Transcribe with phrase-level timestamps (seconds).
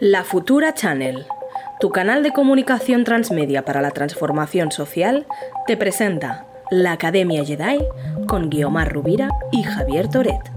[0.00, 1.24] La Futura Channel,
[1.80, 5.26] tu canal de comunicación transmedia para la transformación social,
[5.66, 7.78] te presenta la Academia Jedi
[8.26, 10.55] con Guiomar Rubira y Javier Toret.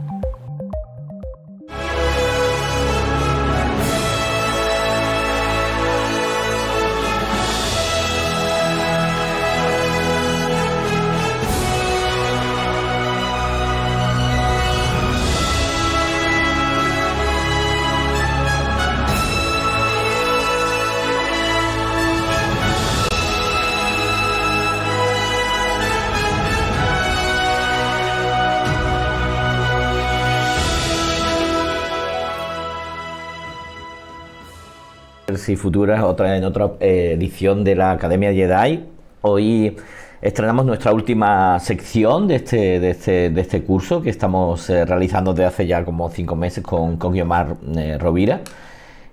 [35.49, 38.85] Y futuras otra, en otra eh, edición de la Academia Jedi.
[39.21, 39.75] Hoy
[40.22, 45.34] estrenamos nuestra última sección de este, de este, de este curso que estamos eh, realizando
[45.34, 48.41] desde hace ya como cinco meses con, con Guiomar eh, Rovira.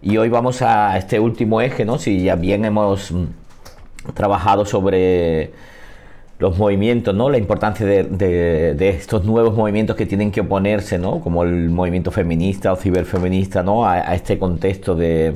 [0.03, 1.99] Y hoy vamos a este último eje, ¿no?
[1.99, 3.25] Si ya bien hemos mm,
[4.15, 5.53] trabajado sobre
[6.39, 7.31] los movimientos, ¿no?
[7.31, 11.21] La importancia de, de, estos nuevos movimientos que tienen que oponerse, ¿no?
[11.21, 13.87] Como el movimiento feminista o ciberfeminista, ¿no?
[13.87, 15.35] a este contexto de,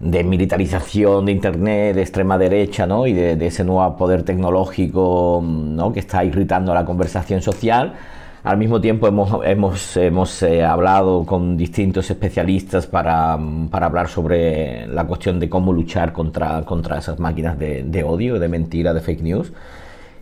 [0.00, 3.06] de militarización de Internet, de extrema derecha, ¿no?
[3.06, 5.92] y de, ese nuevo poder tecnológico ¿no?
[5.92, 7.94] que está irritando la conversación social.
[8.42, 13.38] Al mismo tiempo hemos, hemos, hemos eh, hablado con distintos especialistas para,
[13.70, 18.48] para, hablar sobre la cuestión de cómo luchar contra, contra esas máquinas de, odio, de
[18.48, 19.52] mentira, de fake news.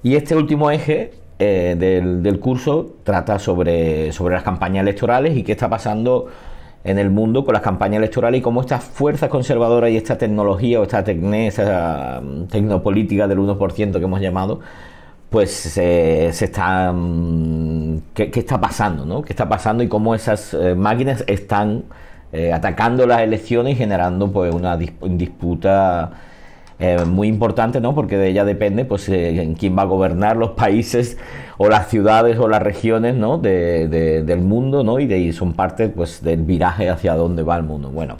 [0.02, 5.44] Y este último eje eh, del, del, curso trata sobre, sobre las campañas electorales y
[5.44, 6.26] qué está pasando
[6.84, 10.80] en el mundo con las campañas electorales y cómo estas fuerzas conservadoras y esta tecnología
[10.80, 14.60] o esta, esa mm, tecnopolítica del 1% que hemos llamado,
[15.30, 16.92] pues se está...
[16.92, 19.04] Mm, ¿qué, está pasando?
[19.04, 19.22] ¿no?
[19.22, 21.84] ¿Qué está pasando y cómo esas eh, máquinas están
[22.32, 26.10] eh, atacando las elecciones y generando pues una disputa
[26.80, 27.94] eh, muy importante, ¿no?
[27.94, 31.18] Porque de ella depende, pues, eh, en quién va a gobernar los países
[31.56, 33.38] o las ciudades o las regiones, ¿no?
[33.38, 33.88] De,
[34.24, 35.00] del mundo, ¿no?
[35.00, 37.90] Y de ahí son parte, pues, del viraje hacia dónde va el mundo.
[37.90, 38.16] Bueno,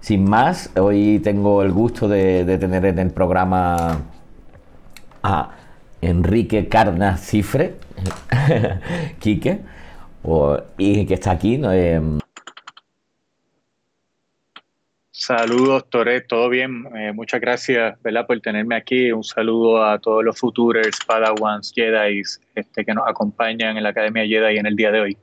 [0.00, 4.00] sin más, hoy tengo el gusto de, tener en el programa
[5.22, 5.50] a
[6.00, 7.76] Enrique Carna Cifre,
[9.20, 9.60] Quique,
[10.76, 11.72] y que está aquí, ¿no?
[11.72, 12.00] Eh,
[15.18, 16.84] Saludos, Toret, todo bien.
[16.94, 18.26] Eh, muchas gracias ¿verdad?
[18.26, 19.10] por tenerme aquí.
[19.12, 22.20] Un saludo a todos los futuros Padawans, Jedi
[22.54, 25.18] este, que nos acompañan en la Academia Jedi en el día de hoy.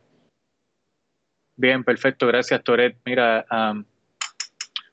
[1.55, 2.25] Bien, perfecto.
[2.25, 2.97] Gracias, Toret.
[3.05, 3.45] Mira,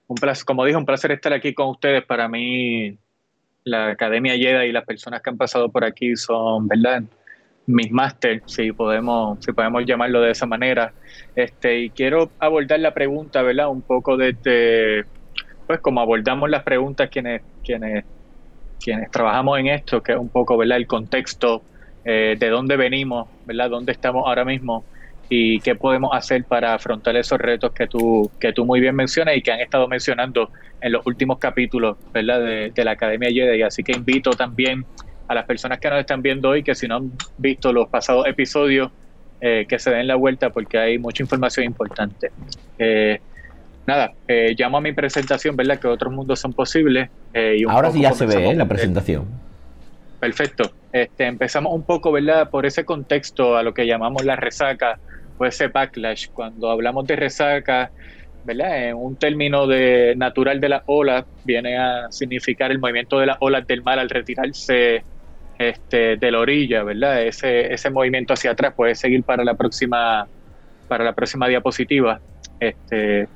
[0.06, 2.04] un placer, como dije, un placer estar aquí con ustedes.
[2.04, 2.98] Para mí,
[3.64, 7.04] la Academia Jedi y las personas que han pasado por aquí son, ¿verdad?
[7.66, 10.92] Mis máster, si podemos, si podemos llamarlo de esa manera.
[11.34, 13.68] Este, y quiero abordar la pregunta, ¿verdad?
[13.68, 15.04] Un poco desde,
[15.66, 18.04] pues como abordamos las preguntas quienes, quienes,
[18.82, 20.78] quienes trabajamos en esto, que es un poco, ¿verdad?
[20.78, 21.62] El contexto
[22.04, 23.70] eh, de dónde venimos, ¿verdad?
[23.70, 24.84] Dónde estamos ahora mismo
[25.28, 29.36] y qué podemos hacer para afrontar esos retos que tú, que tú muy bien mencionas
[29.36, 30.50] y que han estado mencionando
[30.80, 32.40] en los últimos capítulos, ¿verdad?
[32.40, 33.62] De, de la Academia Jedi.
[33.62, 34.84] Así que invito también
[35.30, 38.26] a las personas que nos están viendo hoy, que si no han visto los pasados
[38.26, 38.90] episodios,
[39.40, 42.32] eh, que se den la vuelta porque hay mucha información importante.
[42.76, 43.20] Eh,
[43.86, 45.78] nada, eh, llamo a mi presentación, ¿verdad?
[45.78, 47.10] Que otros mundos son posibles.
[47.68, 49.26] Ahora sí ya se ve la presentación.
[50.18, 50.72] Perfecto.
[50.92, 52.50] Este, empezamos un poco, ¿verdad?
[52.50, 54.98] Por ese contexto a lo que llamamos la resaca
[55.38, 56.30] o ese backlash.
[56.30, 57.92] Cuando hablamos de resaca,
[58.44, 58.88] ¿verdad?
[58.88, 63.36] En un término de natural de la ola, viene a significar el movimiento de las
[63.38, 65.04] olas del mar al retirarse
[65.60, 67.22] este, de la orilla, ¿verdad?
[67.22, 70.26] Ese, ese movimiento hacia atrás puede seguir para la próxima,
[70.88, 72.18] para la próxima diapositiva.
[72.58, 73.28] Este,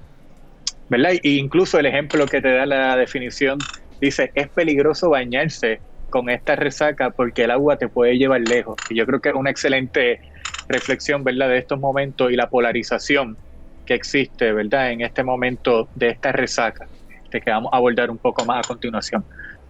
[0.89, 1.13] ¿verdad?
[1.23, 3.59] E incluso el ejemplo que te da la definición
[4.01, 8.77] dice, es peligroso bañarse con esta resaca porque el agua te puede llevar lejos.
[8.89, 10.23] Y yo creo que es una excelente
[10.67, 11.51] reflexión, ¿verdad?
[11.51, 13.37] De estos momentos y la polarización
[13.85, 14.93] que existe, ¿verdad?
[14.93, 16.89] En este momento de esta resaca,
[17.31, 19.23] que vamos a abordar un poco más a continuación.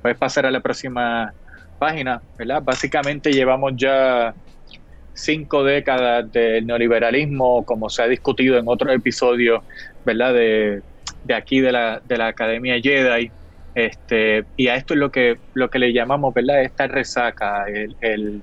[0.02, 1.32] Puedes pasar a la próxima
[1.74, 2.62] página, ¿verdad?
[2.62, 4.34] Básicamente llevamos ya
[5.14, 9.62] cinco décadas del neoliberalismo, como se ha discutido en otros episodios,
[10.04, 10.34] ¿verdad?
[10.34, 10.82] De,
[11.24, 13.30] de aquí de la, de la Academia Jedi.
[13.74, 16.62] Este, y a esto es lo que, lo que le llamamos, ¿verdad?
[16.62, 17.66] Esta resaca.
[17.66, 18.42] El, el,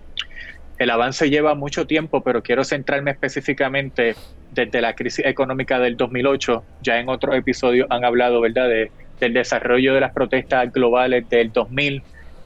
[0.77, 4.15] el avance lleva mucho tiempo, pero quiero centrarme específicamente
[4.51, 6.63] desde la crisis económica del 2008.
[6.81, 11.53] Ya en otros episodios han hablado, ¿verdad?, de, del desarrollo de las protestas globales del
[11.53, 12.03] 2000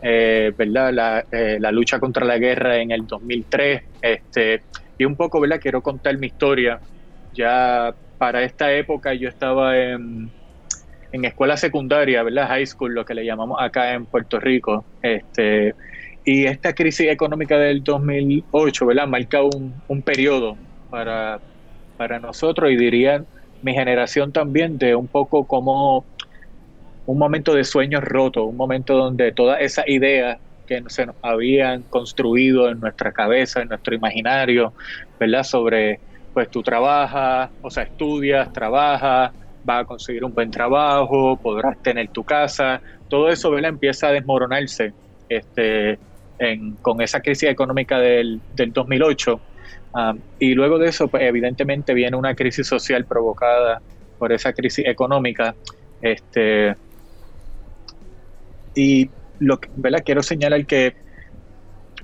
[0.07, 1.25] eh, ¿verdad?
[1.31, 4.62] Eh, la, lucha contra la guerra en el 2003, este,
[5.00, 5.60] y un poco, ¿verdad?
[5.60, 6.80] Quiero contar mi historia.
[7.34, 10.30] Ya para esta época yo estaba en,
[11.12, 12.48] en escuela secundaria, ¿verdad?
[12.50, 14.86] High school, lo que le llamamos acá en Puerto Rico.
[15.02, 15.74] Este,
[16.24, 19.07] y esta crisis económica del 2008, ¿verdad?
[19.07, 20.56] Marca un, un periodo
[20.92, 21.40] para,
[21.98, 23.24] para nosotros y diría
[23.63, 26.06] mi generación también de un poco como
[27.06, 31.84] un momento de sueños rotos, un momento donde todas esas ideas que se nos habían
[31.84, 34.74] construido en nuestra cabeza, en nuestro imaginario,
[35.19, 35.44] ¿verdad?
[35.44, 36.00] Sobre,
[36.34, 39.31] pues tú trabajas, o sea, estudias, trabajas,
[39.63, 43.69] vas a conseguir un buen trabajo, podrás tener tu casa, todo eso, ¿verdad?
[43.69, 44.94] Empieza a desmoronarse
[45.30, 46.00] este,
[46.81, 49.42] con esa crisis económica del, del 2008.
[49.94, 53.81] Um, y luego de eso, pues evidentemente viene una crisis social provocada
[54.18, 55.56] por esa crisis económica.
[56.02, 56.75] Este,
[58.75, 60.04] y lo que, ¿verdad?
[60.06, 60.94] quiero señalar que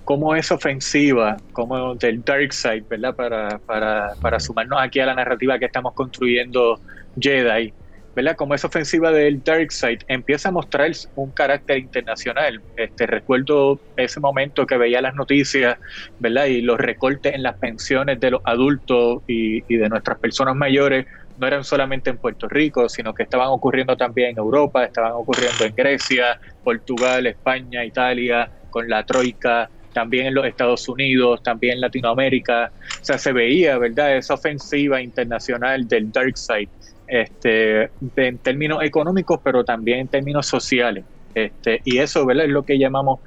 [0.03, 3.15] cómo es ofensiva, como del dark side, ¿verdad?
[3.15, 6.79] Para, para, para sumarnos aquí a la narrativa que estamos construyendo
[7.19, 7.73] Jedi,
[8.15, 8.35] ¿verdad?
[8.35, 12.61] Como es ofensiva del dark side, empieza a mostrar un carácter internacional.
[12.75, 15.77] Este, recuerdo ese momento que veía las noticias,
[16.19, 16.45] ¿verdad?
[16.45, 21.05] Y los recortes en las pensiones de los adultos y, y de nuestras personas mayores
[21.41, 25.65] no eran solamente en Puerto Rico, sino que estaban ocurriendo también en Europa, estaban ocurriendo
[25.65, 31.81] en Grecia, Portugal, España, Italia, con la Troika, también en los Estados Unidos, también en
[31.81, 32.71] Latinoamérica.
[33.01, 36.69] O sea, se veía, ¿verdad?, esa ofensiva internacional del dark side,
[37.07, 41.03] este, en términos económicos, pero también en términos sociales.
[41.33, 43.19] Este, y eso, ¿verdad?, es lo que llamamos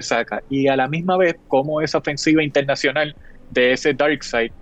[0.00, 0.42] saca.
[0.50, 3.14] Y a la misma vez, como esa ofensiva internacional
[3.50, 4.52] de ese dark side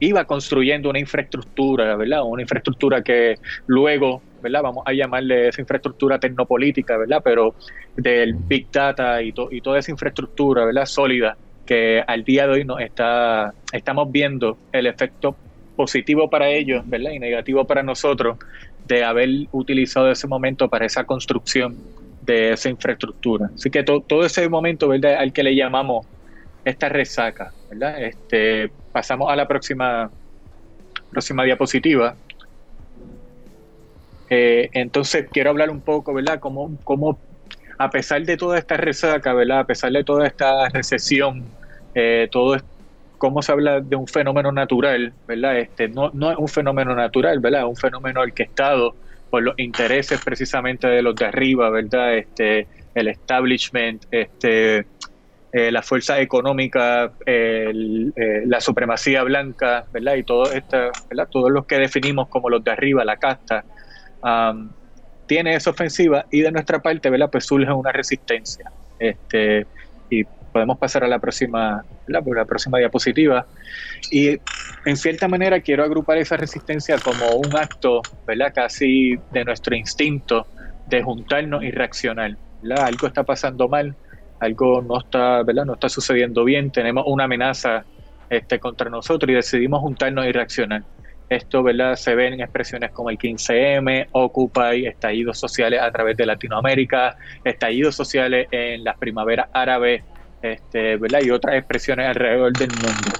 [0.00, 2.22] iba construyendo una infraestructura, ¿verdad?
[2.24, 3.36] Una infraestructura que
[3.66, 4.62] luego, ¿verdad?
[4.62, 7.20] Vamos a llamarle esa infraestructura tecnopolítica, ¿verdad?
[7.22, 7.54] Pero
[7.96, 10.86] del Big Data y, toda esa infraestructura, ¿verdad?
[10.86, 11.36] Sólida,
[11.66, 15.36] que al día de hoy nos está, estamos viendo el efecto
[15.76, 17.12] positivo para ellos, ¿verdad?
[17.12, 18.38] Y negativo para nosotros
[18.86, 21.76] de haber utilizado ese momento para esa construcción
[22.22, 23.50] de esa infraestructura.
[23.54, 25.16] Así que todo ese momento, ¿verdad?
[25.16, 26.06] Al que le llamamos
[26.64, 28.02] esta resaca, ¿verdad?
[28.02, 30.10] Este, pasamos a la próxima,
[31.10, 32.16] próxima diapositiva.
[34.28, 36.38] Eh, entonces quiero hablar un poco, ¿verdad?
[36.38, 37.18] Cómo, cómo,
[37.78, 39.60] a pesar de toda esta resaca, ¿verdad?
[39.60, 41.44] A pesar de toda esta recesión,
[41.94, 42.56] eh, todo
[43.18, 45.58] cómo se habla de un fenómeno natural, ¿verdad?
[45.58, 47.60] Este, no, no es un fenómeno natural, ¿verdad?
[47.60, 48.96] Es un fenómeno orquestado
[49.28, 52.16] por los intereses precisamente de los de arriba, ¿verdad?
[52.16, 54.86] Este, el establishment, este,
[55.52, 57.72] eh, la fuerza económica, eh,
[58.46, 60.14] la supremacía blanca, ¿verdad?
[60.14, 61.28] Y todo esta, ¿verdad?
[61.30, 63.64] todos los que definimos como los de arriba, la casta,
[65.26, 67.30] tiene esa ofensiva y de nuestra parte, ¿verdad?
[67.30, 68.70] Pues surge una resistencia.
[68.98, 69.66] Este,
[70.08, 72.22] y podemos pasar a la próxima, ¿verdad?
[72.34, 73.46] la próxima diapositiva.
[74.10, 74.38] Y
[74.84, 78.52] en cierta manera quiero agrupar esa resistencia como un acto, ¿verdad?
[78.54, 80.46] Casi de nuestro instinto
[80.86, 82.36] de juntarnos y reaccionar.
[82.62, 82.86] ¿verdad?
[82.86, 83.94] Algo está pasando mal,
[84.40, 85.64] algo no está, ¿verdad?
[85.66, 87.84] No está sucediendo bien, tenemos una amenaza
[88.28, 90.82] este, contra nosotros y decidimos juntarnos y reaccionar.
[91.28, 91.94] Esto, ¿verdad?
[91.94, 97.94] Se ven en expresiones como el 15M, Occupy, estallidos sociales a través de Latinoamérica, estallidos
[97.94, 100.02] sociales en las primaveras árabes,
[100.42, 101.20] este, ¿verdad?
[101.22, 103.12] Y otras expresiones alrededor del mundo.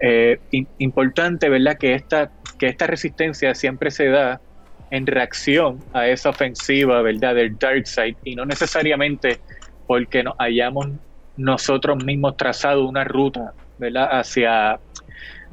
[0.00, 0.38] Eh,
[0.78, 1.78] importante, ¿verdad?
[1.78, 4.40] Que esta, que esta resistencia siempre se da
[4.90, 7.34] en reacción a esa ofensiva, ¿verdad?
[7.34, 9.40] Del dark side y no necesariamente
[9.86, 10.88] porque nos hayamos
[11.36, 14.08] nosotros mismos trazado una ruta, ¿verdad?
[14.10, 14.78] Hacia,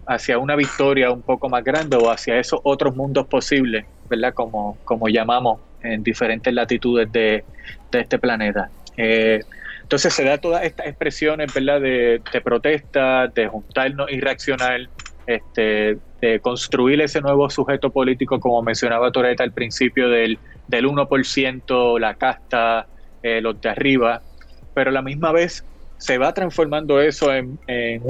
[0.06, 4.34] hacia una victoria un poco más grande o hacia esos otros mundos posibles, ¿verdad?
[4.34, 7.44] Como, como llamamos en diferentes latitudes de,
[7.92, 8.70] este planeta.
[8.98, 9.42] Eh,
[9.82, 11.82] entonces se da todas estas expresiones, ¿verdad?
[11.82, 14.88] De, protesta, de juntarnos y reaccionar,
[15.26, 22.00] este, de construir ese nuevo sujeto político, como mencionaba Toreta al principio, del, del 1%,
[22.00, 22.88] la casta,
[23.22, 24.22] eh, los de arriba,
[24.74, 25.64] pero a la misma vez
[25.98, 27.60] se va transformando eso en,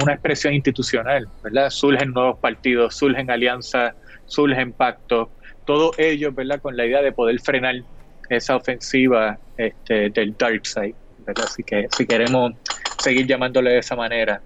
[0.02, 1.68] una expresión institucional, ¿verdad?
[1.70, 5.28] Surgen nuevos partidos, surgen alianzas, surgen pactos,
[5.66, 6.60] todo ello, ¿verdad?
[6.60, 7.74] Con la idea de poder frenar
[8.30, 11.44] esa ofensiva este, del dark side, ¿verdad?
[11.44, 12.52] Así que si queremos
[13.02, 14.42] seguir llamándole de esa manera.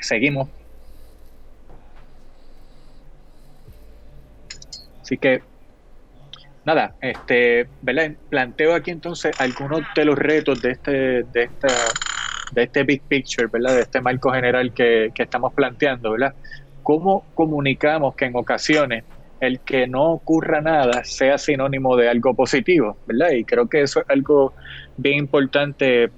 [0.00, 0.48] Seguimos.
[5.02, 5.40] Así que
[6.66, 8.10] nada, este, ¿verdad?
[8.28, 10.90] Planteo aquí entonces algunos de los retos de este,
[11.22, 11.68] de esta,
[12.50, 13.76] de este big picture, ¿verdad?
[13.76, 16.34] De este marco general que, estamos planteando, ¿verdad?
[16.82, 19.04] ¿Cómo comunicamos que en ocasiones
[19.38, 23.30] el que no ocurra nada sea sinónimo de algo positivo, ¿verdad?
[23.30, 24.52] Y creo que eso es algo
[24.96, 26.10] bien importante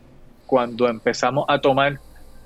[0.46, 1.98] cuando empezamos a tomar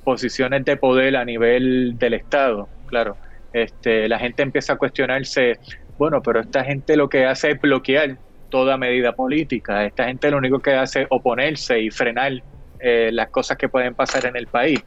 [0.03, 3.17] posiciones de poder a nivel del Estado, claro.
[3.53, 5.59] este, la gente empieza a cuestionarse,
[6.03, 8.19] bueno, pero esta gente lo que hace es bloquear
[8.49, 12.33] toda medida política, esta gente lo único que hace es oponerse y frenar
[12.81, 14.81] eh, las cosas que pueden pasar en el país.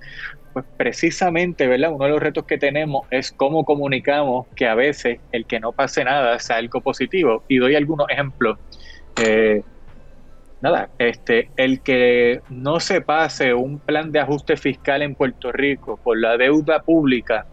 [0.51, 1.93] Pues precisamente, ¿verdad?
[1.93, 5.72] Uno de los retos que tenemos es cómo comunicamos que a veces el que no
[5.72, 7.45] pase nada sea algo positivo.
[7.48, 8.57] Y doy algunos ejemplos.
[9.24, 9.62] Eh,
[10.60, 15.98] nada, este, el que no se pase un plan de ajuste fiscal en Puerto Rico
[16.03, 17.45] por la deuda pública,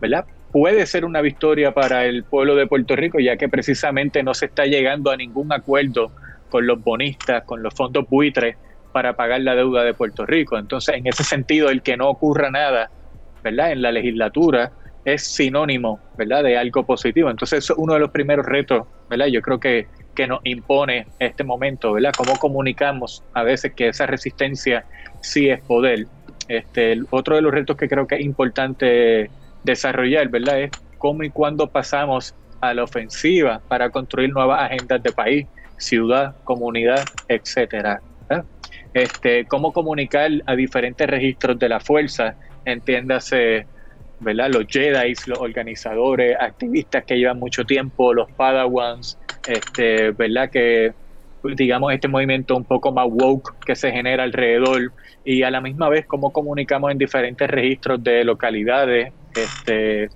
[0.00, 0.24] ¿verdad?
[0.52, 4.46] Puede ser una victoria para el pueblo de Puerto Rico, ya que precisamente no se
[4.46, 6.10] está llegando a ningún acuerdo
[6.48, 8.56] con los bonistas, con los fondos buitres
[8.92, 10.58] para pagar la deuda de Puerto Rico.
[10.58, 12.90] Entonces, en ese sentido, el que no ocurra nada,
[13.44, 13.70] ¿verdad?
[13.70, 14.72] En la legislatura
[15.04, 16.42] es sinónimo, ¿verdad?
[16.42, 17.30] De algo positivo.
[17.30, 19.26] Entonces, eso es uno de los primeros retos, ¿verdad?
[19.26, 22.12] Yo creo que que nos impone este momento, ¿verdad?
[22.16, 24.84] Cómo comunicamos a veces que esa resistencia
[25.20, 26.06] sí es poder.
[26.48, 29.30] Este, otro de los retos que creo que es importante
[29.62, 30.62] desarrollar, ¿verdad?
[30.62, 35.46] Es cómo y cuándo pasamos a la ofensiva para construir nuevas agendas de país,
[35.78, 38.02] ciudad, comunidad, etcétera.
[38.92, 43.66] Este, cómo comunicar a diferentes registros de la fuerza, entiéndase,
[44.18, 44.50] ¿verdad?
[44.50, 50.50] Los Jedi, los organizadores, activistas que llevan mucho tiempo, los Padawans, este, ¿verdad?
[50.50, 50.92] Que
[51.42, 54.92] digamos este movimiento un poco más woke que se genera alrededor
[55.24, 60.08] y a la misma vez cómo comunicamos en diferentes registros de localidades este,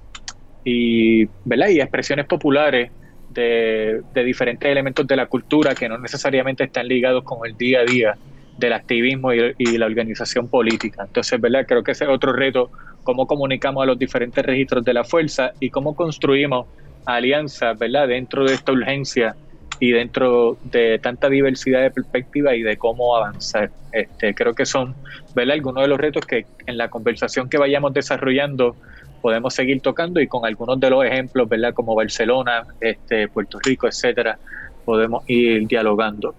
[0.65, 1.69] y, ¿verdad?
[1.69, 2.91] y expresiones populares
[3.31, 7.85] de, diferentes elementos de la cultura que no necesariamente están ligados con el día a
[7.85, 8.17] día
[8.59, 11.05] del activismo y, y, la organización política.
[11.07, 11.65] Entonces, ¿verdad?
[11.67, 12.71] Creo que ese es otro reto,
[13.03, 16.69] cómo comunicamos a los diferentes registros de la fuerza y cómo construimos
[17.05, 18.09] alianzas, ¿verdad?
[18.09, 19.35] Dentro de esta urgencia
[19.81, 23.71] y dentro de tanta diversidad de perspectivas y de cómo avanzar.
[23.93, 24.95] Este, creo que son,
[25.35, 25.55] ¿verdad?
[25.55, 28.77] Algunos de los retos que en la conversación que vayamos desarrollando
[29.21, 31.73] podemos seguir tocando y con algunos de los ejemplos, ¿verdad?
[31.73, 34.39] Como Barcelona, este, Puerto Rico, etcétera,
[34.85, 36.35] podemos ir dialogando.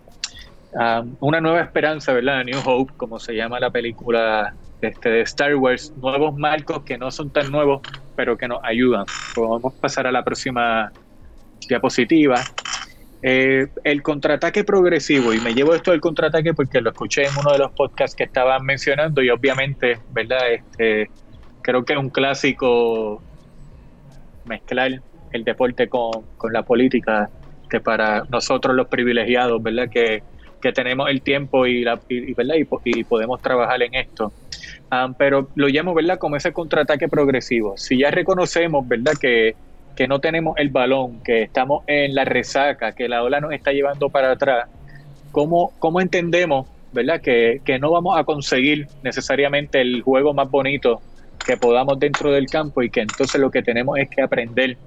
[1.20, 2.44] Una nueva esperanza, ¿verdad?
[2.44, 7.10] New Hope, como se llama la película este, de Star Wars, nuevos marcos que no
[7.12, 7.82] son tan nuevos,
[8.15, 9.06] pero que nos ayudan.
[9.34, 10.92] Podemos pasar a la próxima
[11.68, 12.36] diapositiva.
[13.27, 17.53] Eh, el contraataque progresivo, y me llevo esto del contraataque porque lo escuché en uno
[17.53, 20.51] de los podcasts que estaban mencionando y obviamente, ¿verdad?
[20.51, 21.10] Este,
[21.63, 23.24] creo que es un clásico
[24.46, 25.01] mezclar
[25.32, 27.32] el deporte con, la política,
[27.67, 29.89] que para nosotros los privilegiados, ¿verdad?
[29.89, 30.22] Que,
[30.74, 32.00] tenemos el tiempo y, la,
[32.36, 32.55] ¿verdad?
[32.86, 34.34] y podemos trabajar en esto.
[34.89, 37.75] Ah, pero lo llamo, ¿verdad?, como ese contraataque progresivo.
[37.77, 39.55] Si ya reconocemos, ¿verdad?, que,
[40.07, 44.09] no tenemos el balón, que estamos en la resaca, que la ola nos está llevando
[44.09, 44.69] para atrás,
[45.31, 51.01] ¿cómo, cómo entendemos, ¿verdad?, que, no vamos a conseguir necesariamente el juego más bonito
[51.45, 54.77] que podamos dentro del campo y que entonces lo que tenemos es que aprender,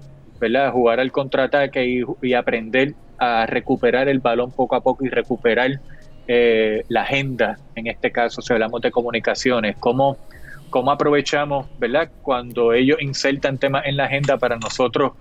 [0.40, 5.04] ¿verdad?, a jugar al contraataque y, y aprender a recuperar el balón poco a poco
[5.04, 5.80] y recuperar
[6.30, 10.18] eh, la agenda, en este caso, si hablamos de comunicaciones, cómo,
[10.70, 12.10] cómo aprovechamos, ¿verdad?
[12.22, 15.12] Cuando ellos insertan temas en la agenda para nosotros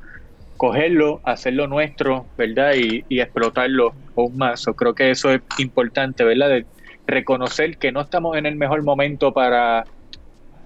[0.57, 2.73] cogerlo, hacerlo nuestro, ¿verdad?
[2.75, 4.65] Y, explotarlo aún más.
[4.65, 6.49] Yo creo que eso es importante, ¿verdad?
[6.49, 6.65] De
[7.05, 9.85] reconocer que no estamos en el mejor momento para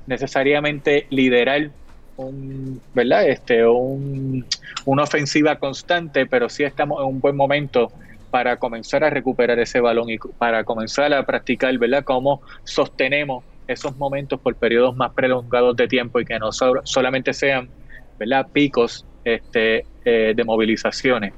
[0.08, 1.70] necesariamente liderar
[2.18, 3.28] un, ¿verdad?
[3.28, 4.46] Este, un,
[4.86, 7.92] una ofensiva constante, pero sí estamos en un buen momento
[8.32, 12.04] para comenzar a recuperar ese balón y para comenzar a practicar, ¿verdad?
[12.06, 17.70] Cómo sostenemos esos momentos por periodos más prolongados de tiempo y que no solamente sean,
[18.20, 18.48] ¿verdad?
[18.52, 21.34] Picos este, eh, de movilizaciones.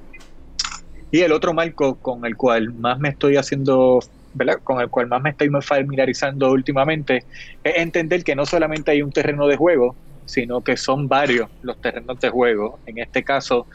[1.12, 4.00] Y el otro marco con el cual más me estoy haciendo,
[4.34, 4.60] ¿verdad?
[4.64, 7.24] Con el cual más me estoy familiarizando últimamente
[7.64, 11.80] es entender que no solamente hay un terreno de juego, sino que son varios los
[11.82, 12.80] terrenos de juego.
[12.86, 13.68] En este caso,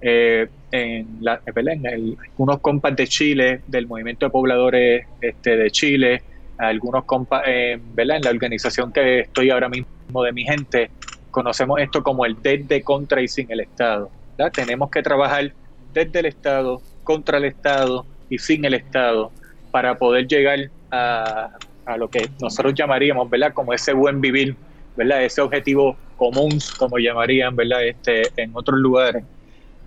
[0.00, 6.22] eh, en, la, algunos compas de Chile, del movimiento de pobladores este, de Chile,
[6.58, 10.90] algunos compas, eh, en la organización que estoy ahora mismo de mi gente,
[11.30, 14.10] conocemos esto como el desde, contra y sin el Estado.
[14.54, 15.52] Tenemos que trabajar
[15.92, 19.32] desde el Estado, contra el Estado y sin el Estado
[19.70, 20.58] para poder llegar
[20.90, 21.50] a,
[21.86, 23.52] a lo que nosotros llamaríamos, ¿verdad?
[23.54, 24.56] Como ese buen vivir,
[24.96, 25.24] ¿verdad?
[25.24, 27.86] Ese objetivo común, como llamarían, ¿verdad?
[27.86, 29.24] Este, en otros lugares.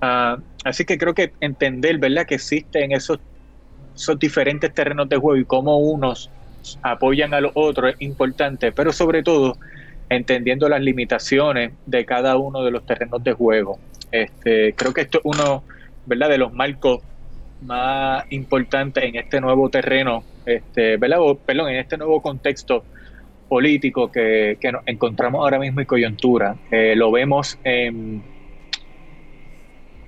[0.02, 3.20] Ah, así que creo que entender, ¿verdad?, que existen esos,
[3.94, 6.32] esos diferentes terrenos de juego y cómo unos
[6.82, 9.58] apoyan a los otros es importante, pero sobre todo
[10.10, 13.80] entendiendo las limitaciones de cada uno de los terrenos de juego.
[14.12, 15.64] Este, creo que esto es uno,
[16.06, 17.02] ¿verdad?, de los marcos
[17.62, 21.20] más importantes en este nuevo terreno, este, ¿verdad?
[21.46, 22.84] perdón, en este nuevo contexto
[23.48, 26.56] político que, nos encontramos ahora mismo en coyuntura.
[26.72, 27.58] Eh, lo vemos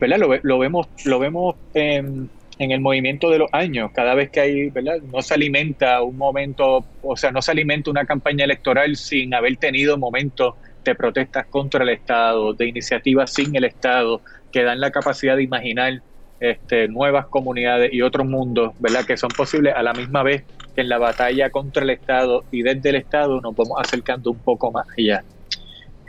[0.02, 0.18] ¿verdad?
[0.42, 2.32] Lo, vemos, lo vemos en,
[2.70, 3.90] el movimiento de los años.
[3.92, 4.98] Cada vez que hay, ¿verdad?
[5.12, 9.58] No se alimenta un momento, o sea, no se alimenta una campaña electoral sin haber
[9.58, 10.54] tenido momentos
[10.84, 15.44] de protestas contra el Estado, de iniciativas sin el Estado, que dan la capacidad de
[15.44, 16.02] imaginar
[16.40, 19.06] este, nuevas comunidades y otros mundos, ¿verdad?
[19.06, 20.44] Que son posibles a la misma vez
[20.76, 24.40] que en la batalla contra el Estado y desde el Estado nos vamos acercando un
[24.40, 25.24] poco más allá.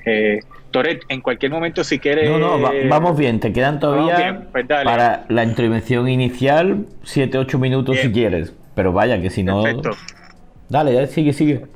[0.05, 0.41] Eh,
[0.73, 2.29] Toret, en cualquier momento si quieres...
[2.29, 7.99] No, no, vamos bien, te quedan todavía pues para la intervención inicial 7, 8 minutos
[7.99, 9.63] si quieres, pero vaya que si no...
[9.63, 9.91] Perfecto.
[10.69, 11.67] Dale, sigue, sigue.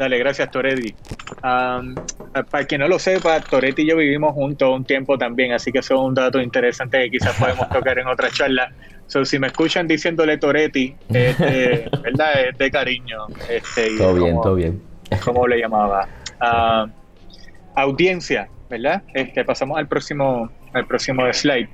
[0.00, 0.94] Dale, gracias Toretti.
[1.42, 5.80] para quien no lo sepa, Toretti y yo vivimos juntos un tiempo también, así que
[5.80, 8.72] eso es un dato interesante que quizás podemos tocar en otra charla.
[9.06, 12.48] So, si me escuchan diciéndole Toretti, este, ¿verdad?
[12.48, 13.26] Es de cariño.
[13.48, 14.82] Este, todo bien, todo bien.
[15.22, 16.08] ¿Cómo le llamaba?
[17.80, 19.02] Audiencia, ¿verdad?
[19.14, 21.68] Este, pasamos al próximo, al próximo slide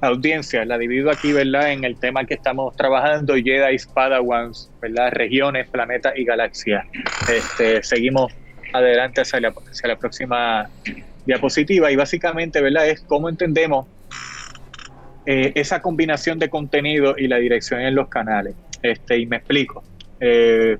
[0.00, 1.72] audiencia, la divido aquí, ¿verdad?
[1.72, 5.10] En el tema que estamos trabajando, Jedi, Padawans, ¿verdad?
[5.12, 6.86] Regiones, planetas y galaxias.
[7.28, 8.32] Este, seguimos
[8.72, 10.68] adelante hacia la, hacia la próxima
[11.26, 12.88] diapositiva y básicamente, ¿verdad?
[12.88, 13.86] Es cómo entendemos
[15.26, 18.54] eh, esa combinación de contenido y la dirección en los canales.
[18.82, 19.82] Este, y me explico.
[20.20, 20.78] Eh,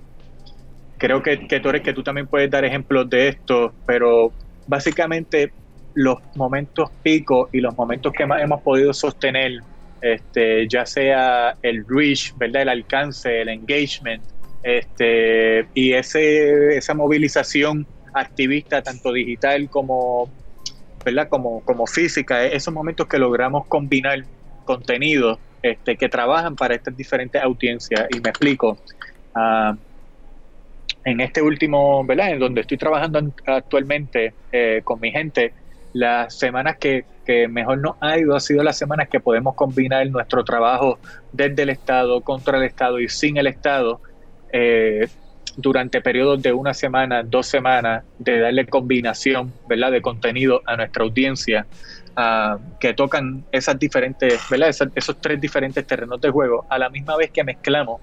[0.96, 4.32] creo que, que, tú eres, que tú también puedes dar ejemplos de esto, pero
[4.68, 5.52] básicamente
[5.94, 9.58] los momentos pico y los momentos que más hemos podido sostener,
[10.00, 12.62] este, ya sea el reach, ¿verdad?
[12.62, 14.22] el alcance, el engagement,
[14.62, 20.30] este, y ese, esa movilización activista, tanto digital como,
[21.04, 21.28] ¿verdad?
[21.28, 24.24] como, como física, e-, esos momentos que logramos combinar
[24.64, 28.06] contenidos este, que trabajan para estas diferentes audiencias.
[28.10, 28.78] Y me explico.
[29.34, 29.74] Ah,
[31.04, 32.30] en este último, ¿verdad?
[32.30, 35.52] En donde estoy trabajando actualmente eh, con mi gente,
[35.92, 37.04] las semanas que,
[37.50, 40.98] mejor nos ha ido ha sido las semanas que podemos combinar nuestro trabajo
[41.30, 44.00] desde el Estado, contra el Estado y sin el Estado,
[44.50, 45.06] eh,
[45.54, 49.92] durante periodos de una semana, dos semanas, de darle combinación ¿verdad?
[49.92, 51.66] de contenido a nuestra audiencia,
[52.80, 54.70] que tocan esas diferentes, ¿verdad?
[54.94, 58.00] esos tres diferentes terrenos de juego, a la misma vez que mezclamos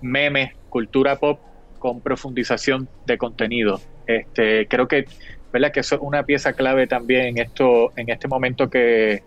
[0.00, 1.38] memes, cultura pop
[1.84, 3.78] con profundización de contenido.
[4.06, 5.04] Este, creo que
[5.52, 5.70] ¿verdad?
[5.70, 9.22] Que eso es una pieza clave también en esto, en este momento que,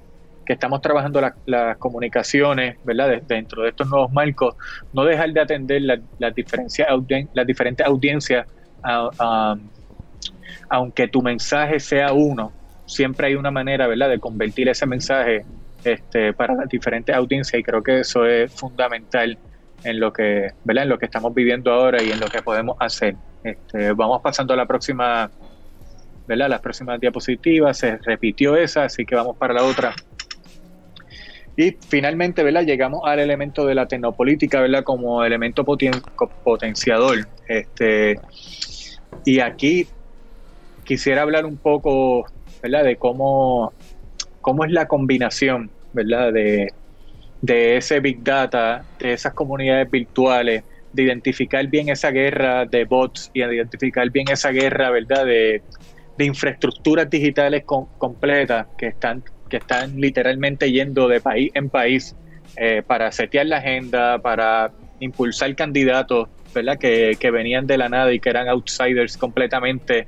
[0.48, 3.22] estamos trabajando las comunicaciones, ¿verdad?
[3.28, 4.56] dentro de estos nuevos marcos,
[4.91, 6.88] no dejar de atender las diferencias
[7.34, 8.48] las diferentes audiencias,
[10.70, 12.52] aunque tu mensaje sea uno,
[12.88, 15.46] siempre hay una manera, ¿verdad?, de convertir ese mensaje
[15.84, 19.38] este, para las diferentes audiencias y creo que eso es fundamental
[19.83, 20.83] en lo que, ¿verdad?
[20.83, 23.15] En lo que estamos viviendo ahora y en lo que podemos hacer.
[23.43, 25.29] Este, vamos pasando a la próxima
[26.27, 26.49] ¿verdad?
[26.49, 29.95] Las próximas diapositivas, se repitió esa, así que vamos para la otra.
[31.55, 32.63] Y finalmente, ¿verdad?
[32.65, 34.83] Llegamos al elemento de la tecnopolítica, ¿verdad?
[34.83, 37.27] Como elemento potenciador.
[37.47, 38.19] Este,
[39.25, 39.87] y aquí
[40.83, 42.27] quisiera hablar un poco,
[42.61, 42.83] ¿verdad?
[42.83, 43.73] De cómo,
[44.41, 46.33] cómo es la combinación, ¿verdad?
[46.33, 46.73] De,
[47.41, 53.30] de ese Big Data, de esas comunidades virtuales, de identificar bien esa guerra de bots
[53.34, 55.26] y de identificar bien esa guerra, ¿verdad?
[55.26, 55.62] De,
[56.17, 62.15] de infraestructuras digitales completas que están, que están literalmente yendo de país en país
[62.56, 66.78] eh, para setear la agenda, para impulsar candidatos ¿verdad?
[66.78, 70.08] Que, venían de la nada y que eran outsiders completamente,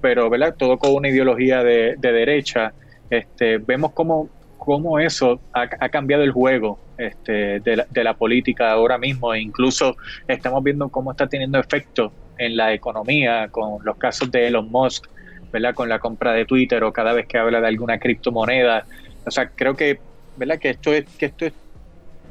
[0.00, 0.54] pero ¿verdad?
[0.56, 2.72] todo con una ideología de, derecha.
[3.10, 4.30] Este, vemos cómo,
[4.64, 9.40] cómo eso ha, cambiado el juego este, de, la, de la política ahora mismo e
[9.40, 9.96] incluso
[10.26, 15.06] estamos viendo cómo está teniendo efecto en la economía con los casos de Elon Musk
[15.54, 15.72] ¿verdad?
[15.72, 18.84] Con la compra de Twitter o cada vez que habla de alguna criptomoneda.
[19.24, 20.00] O sea, creo que,
[20.36, 20.58] ¿verdad?
[20.58, 21.52] Que esto es, que esto es,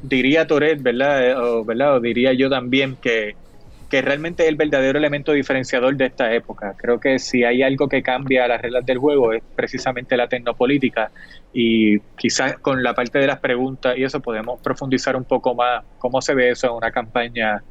[0.02, 1.26] diría Toret, ¿verdad?
[1.26, 1.96] Eh, o, ¿verdad?
[1.96, 3.34] O diría yo también que,
[3.88, 6.74] que realmente es el verdadero elemento diferenciador de esta época.
[6.76, 11.10] Creo que si hay algo que cambia las reglas del juego es precisamente la tecnopolítica
[11.54, 15.84] y quizás con la parte de las preguntas y eso podemos profundizar un poco más
[15.98, 17.62] cómo se ve eso en una campaña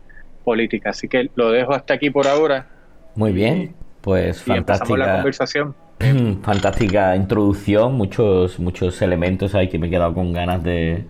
[0.44, 0.92] política.
[0.92, 2.68] Así que lo dejo hasta aquí por ahora.
[3.16, 3.76] Muy bien.
[4.02, 5.16] Pues fantástica.
[5.16, 5.76] conversación.
[6.42, 11.06] Fantástica introducción, muchos, muchos elementos ahí que me he quedado con ganas de,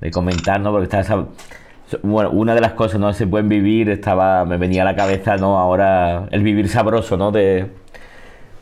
[0.00, 0.70] de comentar, ¿no?
[0.70, 1.26] Porque está esa,
[2.02, 3.10] bueno, una de las cosas, ¿no?
[3.10, 5.58] Ese buen vivir, estaba, me venía a la cabeza, ¿no?
[5.58, 7.32] Ahora el vivir sabroso, ¿no?
[7.32, 7.68] De,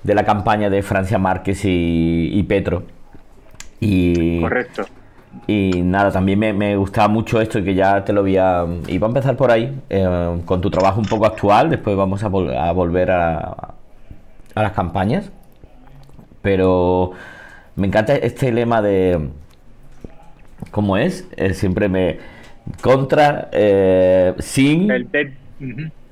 [0.05, 2.85] la campaña de Francia Márquez y, Petro.
[3.81, 4.85] Y, Correcto.
[5.47, 8.67] y nada, también me, me, gustaba mucho esto y que ya te lo voy a...
[8.89, 12.27] Iba a empezar por ahí, eh, con tu trabajo un poco actual, después vamos a,
[12.27, 13.39] a volver a,
[14.55, 15.31] a, las campañas.
[16.43, 17.13] Pero
[17.77, 19.29] me encanta este lema de...
[20.71, 21.29] ¿Cómo es?
[21.37, 22.19] Eh, siempre me...
[22.83, 25.09] Contra, eh, sin...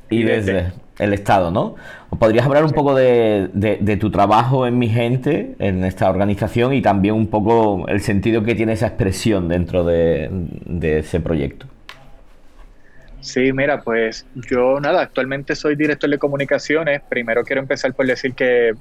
[0.09, 1.77] Y desde el Estado, ¿no?
[2.19, 7.15] ¿Podrías hablar un poco de, tu trabajo en Mi Gente, en esta organización, y también
[7.15, 10.31] un poco el sentido que tiene esa expresión dentro de,
[10.81, 11.67] ese proyecto?
[13.21, 17.03] Sí, mira, pues yo nada, actualmente soy director de comunicaciones.
[17.09, 18.73] Primero quiero empezar por decir que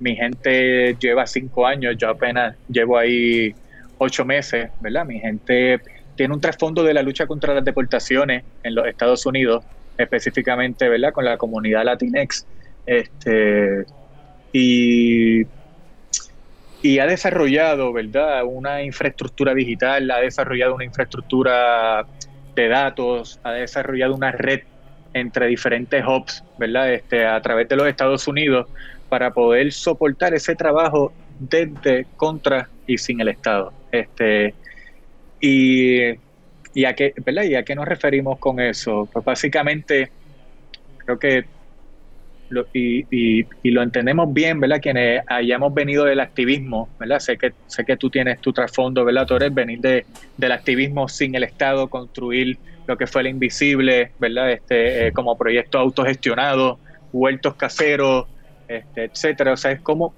[0.00, 3.54] mi gente lleva cinco años, yo apenas llevo ahí
[3.98, 5.06] ocho meses, ¿verdad?
[5.06, 5.80] Mi gente
[6.16, 9.64] tiene un trasfondo de la lucha contra las deportaciones en los Estados Unidos
[9.98, 11.12] específicamente, ¿verdad?
[11.12, 12.46] Con la comunidad Latinex.
[12.86, 13.84] Este,
[14.52, 15.42] y,
[16.82, 18.44] y ha desarrollado, ¿verdad?
[18.44, 22.06] Una infraestructura digital, ha desarrollado una infraestructura
[22.54, 24.60] de datos, ha desarrollado una red
[25.14, 26.92] entre diferentes hubs, ¿verdad?
[26.92, 28.66] Este, a través de los Estados Unidos
[29.08, 33.72] para poder soportar ese trabajo desde, contra y sin el Estado.
[33.90, 34.54] Este,
[35.40, 36.14] y
[36.74, 37.44] ¿Y a qué, ¿verdad?
[37.44, 39.08] ¿Y a qué nos referimos con eso?
[39.12, 40.10] Pues básicamente,
[40.98, 41.44] creo que,
[42.48, 44.80] lo, y, y, lo entendemos bien, ¿verdad?
[44.80, 47.18] Quienes hayamos venido del activismo, ¿verdad?
[47.18, 49.52] Sé que, sé que tú tienes tu trasfondo, ¿verdad, Torres?
[49.52, 50.04] Venir de,
[50.36, 54.52] del activismo sin el Estado, construir lo que fue el invisible, ¿verdad?
[54.52, 56.78] Este, eh, como proyecto autogestionado,
[57.12, 58.26] huertos caseros,
[58.68, 59.52] este, etcétera.
[59.52, 60.14] O sea, es como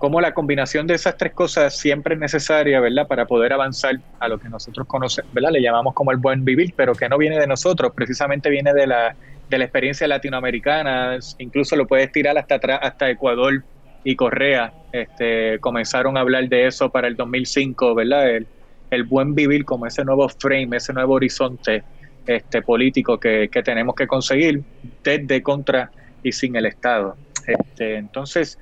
[0.00, 3.06] cómo la combinación de esas tres cosas siempre es necesaria, ¿verdad?
[3.06, 5.50] Para poder avanzar a lo que nosotros conocemos, ¿verdad?
[5.50, 8.86] Le llamamos como el buen vivir, pero que no viene de nosotros, precisamente viene de
[8.86, 9.14] la,
[9.50, 13.62] de la experiencia latinoamericana, incluso lo puedes tirar hasta atrás, hasta Ecuador
[14.02, 18.26] y Correa, este, comenzaron a hablar de eso para el 2005, ¿verdad?
[18.30, 18.46] El,
[18.90, 21.84] el buen vivir como ese nuevo frame, ese nuevo horizonte
[22.26, 24.62] este, político que, que tenemos que conseguir
[25.04, 25.90] desde contra
[26.22, 27.16] y sin el Estado.
[27.46, 28.58] Este, entonces,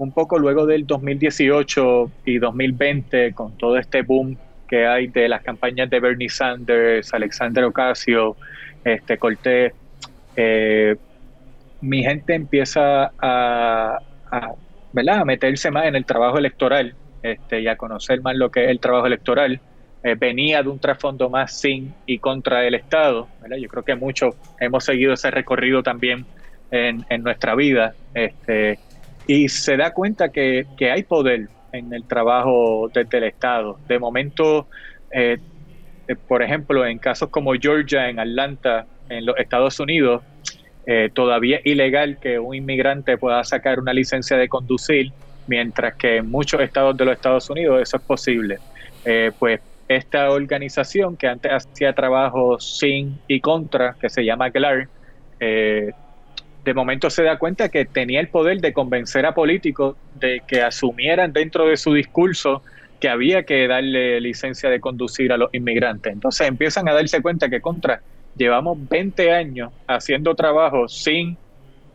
[0.00, 4.34] un poco luego del 2018 y 2020, con todo este boom
[4.66, 8.34] que hay de las campañas de Bernie Sanders, Alexander Ocasio,
[8.82, 9.74] este Cortés,
[10.36, 10.96] eh,
[11.82, 13.98] mi gente empieza a,
[14.92, 15.18] ¿verdad?
[15.18, 18.70] a meterse más en el trabajo electoral este, y a conocer más lo que es
[18.70, 19.60] el trabajo electoral.
[20.02, 23.28] Eh, venía de un trasfondo más sin y contra el Estado.
[23.42, 23.58] ¿verdad?
[23.58, 26.24] Yo creo que muchos hemos seguido ese recorrido también
[26.70, 27.92] en, en nuestra vida.
[28.14, 28.78] Este,
[29.30, 33.78] y se da cuenta que, hay poder en el trabajo desde el Estado.
[33.86, 34.66] De momento,
[35.12, 35.38] eh,
[36.08, 40.24] eh, por ejemplo, en casos como Georgia, en Atlanta, en los Estados Unidos,
[40.84, 45.12] eh, todavía es ilegal que un inmigrante pueda sacar una licencia de conducir,
[45.46, 48.58] mientras que en muchos estados de los Estados Unidos eso es posible.
[49.38, 54.88] pues esta organización que antes hacía trabajo sin y contra, que se llama GLAR,
[56.64, 60.62] de momento se da cuenta que tenía el poder de convencer a políticos de que
[60.62, 62.62] asumieran dentro de su discurso
[63.00, 66.12] que había que darle licencia de conducir a los inmigrantes.
[66.12, 68.02] Entonces empiezan a darse cuenta que contra
[68.36, 71.36] llevamos 20 años haciendo trabajo sin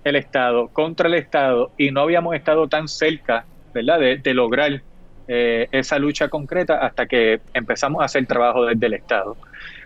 [0.04, 4.00] el Estado, contra el Estado, y no habíamos estado tan cerca ¿verdad?
[4.00, 4.82] De, lograr
[5.28, 9.36] eh, esa lucha concreta hasta que empezamos a hacer trabajo desde el Estado.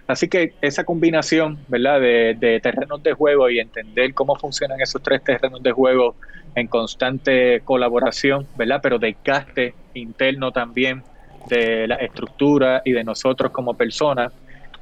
[0.09, 2.01] Así que esa combinación, ¿verdad?
[2.01, 6.15] De, terrenos de juego y entender cómo funcionan esos tres terrenos de juego
[6.55, 8.79] en constante colaboración, ¿verdad?
[8.81, 11.03] Pero desgaste interno también
[11.47, 14.33] de la estructura y de nosotros como personas,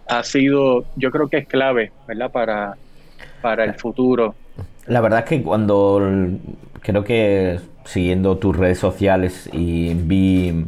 [0.08, 2.32] ha sido, yo creo que es clave, ¿verdad?
[2.32, 2.78] Para,
[3.42, 4.34] para el futuro.
[4.86, 6.10] La verdad es que cuando
[6.80, 10.68] creo que siguiendo tus redes sociales y vi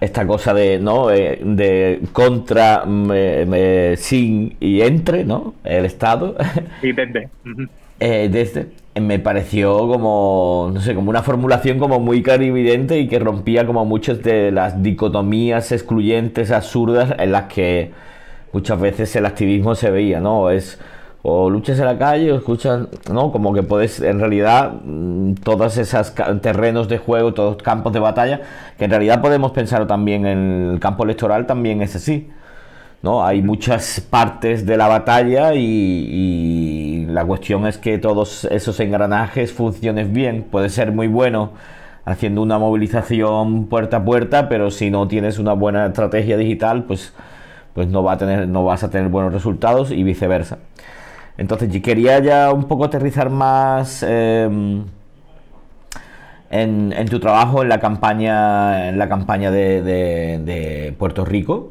[0.00, 2.84] esta cosa de no eh, de contra
[3.96, 6.36] sin y entre no el estado.
[6.82, 7.28] Y desde
[8.00, 8.66] eh, desde
[9.00, 13.84] me pareció como no sé como una formulación como muy clarividente y que rompía como
[13.84, 17.92] muchas de las dicotomías excluyentes absurdas en las que
[18.52, 20.78] muchas veces el activismo se veía no es
[21.30, 23.30] o luchas en la calle o escuchas, ¿no?
[23.32, 28.40] Como que puedes, en realidad, mm, todos esos terrenos de juego, todos campos de batalla,
[28.78, 32.28] que en realidad podemos pensar también en el campo electoral, también es así.
[33.02, 33.24] ¿no?
[33.24, 40.12] Hay muchas partes de la batalla y, la cuestión es que todos esos engranajes funcionen
[40.12, 40.44] bien.
[40.50, 41.52] Puede ser muy bueno
[42.04, 47.12] haciendo una movilización puerta a puerta, pero si no tienes una buena estrategia digital, pues,
[47.74, 50.58] pues no, va a tener, no vas a tener buenos resultados y viceversa.
[51.38, 54.84] Entonces, yo quería ya un poco aterrizar más em,
[56.50, 61.70] en, tu trabajo en la campaña, en la campaña de, Puerto Rico.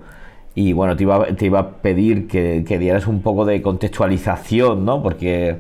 [0.56, 5.04] Y bueno, te iba, a pedir que, dieras un poco de contextualización, ¿no?
[5.04, 5.58] Porque,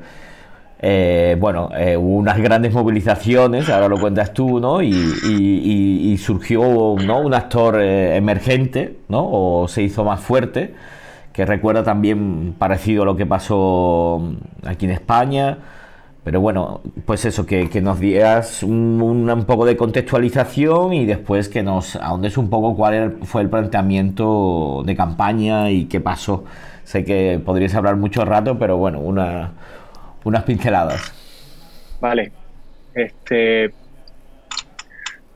[0.81, 4.81] eh, bueno, eh, hubo unas grandes movilizaciones, ahora lo cuentas tú, ¿no?
[4.81, 7.19] Y, surgió ¿no?
[7.19, 9.27] un actor eh, emergente, ¿no?
[9.29, 10.73] O se hizo más fuerte,
[11.37, 14.21] que recuerda también parecido a lo que pasó
[14.65, 15.57] aquí en España
[16.27, 21.95] pero bueno, pues eso, que, nos dieras un, poco de contextualización y después que nos
[21.95, 26.43] ahondes un poco cuál fue el planteamiento de campaña y qué pasó.
[26.83, 29.53] Sé que podrías hablar mucho rato, pero bueno, una,
[30.25, 31.13] unas pinceladas.
[32.01, 32.33] Vale.
[32.93, 33.71] Este.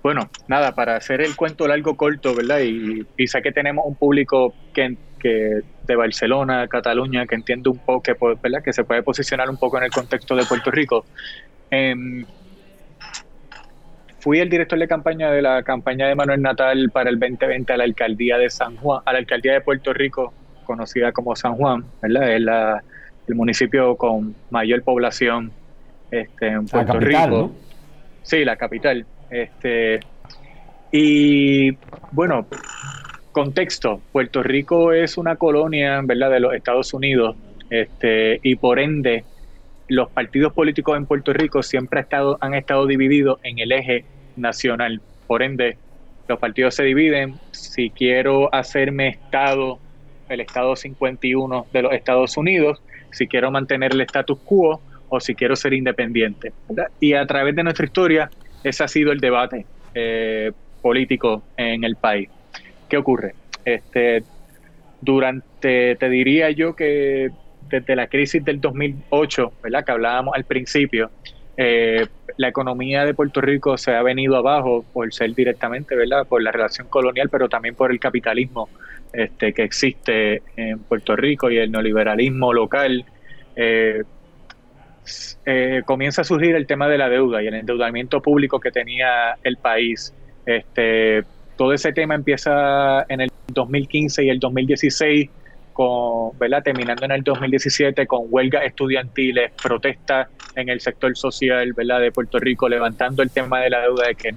[0.03, 2.59] Bueno, nada, para hacer el cuento largo corto, ¿verdad?
[2.59, 8.01] Y, y que tenemos un público que que de Barcelona, Cataluña, que entiende un poco,
[8.01, 8.63] que, ¿verdad?
[8.63, 11.05] que se puede posicionar un poco en el contexto de Puerto Rico.
[11.69, 12.25] Em,
[14.19, 17.77] fui el director de campaña de la campaña de Manuel Natal para el 2020 a
[17.77, 21.85] la alcaldía de San Juan, a la alcaldía de Puerto Rico, conocida como San Juan,
[22.01, 22.35] ¿verdad?
[22.35, 22.83] Es la,
[23.27, 25.51] el municipio con mayor población
[26.09, 27.51] este, en Puerto Rico.
[28.23, 29.05] Sí, la capital.
[29.29, 29.99] Este,
[30.91, 31.71] y
[32.11, 32.45] bueno,
[33.31, 37.35] Contexto, Puerto Rico es una colonia, ¿verdad?, de los Estados Unidos,
[37.69, 39.23] este, y por ende
[39.87, 44.05] los partidos políticos en Puerto Rico siempre estado, han estado divididos en el eje
[44.37, 45.01] nacional.
[45.27, 45.77] Por ende,
[46.27, 47.35] los partidos se dividen.
[47.51, 49.79] Si quiero hacerme Estado,
[50.29, 55.35] el Estado 51 de los Estados Unidos, si quiero mantener el status quo o si
[55.35, 56.53] quiero ser independiente.
[57.01, 58.31] Y a través de nuestra historia,
[58.63, 62.29] ese ha sido el debate eh, político en el país.
[62.91, 63.35] ¿Qué ocurre?
[63.63, 64.21] Este,
[64.99, 67.31] durante, te diría yo que
[67.69, 69.85] desde la crisis del 2008, ¿verdad?
[69.85, 71.09] que hablábamos al principio,
[71.55, 76.27] eh, la economía de Puerto Rico se ha venido abajo por ser directamente, ¿verdad?
[76.27, 78.67] por la relación colonial, pero también por el capitalismo
[79.13, 83.05] este, que existe en Puerto Rico y el neoliberalismo local.
[83.55, 84.03] Eh,
[85.45, 89.37] eh, comienza a surgir el tema de la deuda y el endeudamiento público que tenía
[89.43, 90.13] el país.
[90.45, 91.23] Este,
[91.61, 95.29] todo ese tema empieza en el 2015 y el 2016,
[95.73, 96.63] con, ¿verdad?
[96.63, 102.01] terminando en el 2017 con huelgas estudiantiles, protestas en el sector social ¿verdad?
[102.01, 104.33] de Puerto Rico, levantando el tema de la deuda, de que,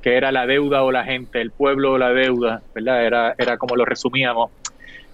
[0.00, 3.04] que era la deuda o la gente, el pueblo o la deuda, ¿verdad?
[3.04, 4.52] Era, era como lo resumíamos.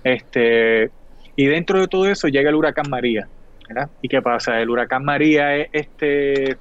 [0.05, 0.91] Este,
[1.37, 3.29] y dentro de todo eso llega el huracán María.
[3.67, 3.89] ¿verdad?
[4.03, 4.61] ¿Y qué pasa?
[4.61, 6.59] El huracán María es este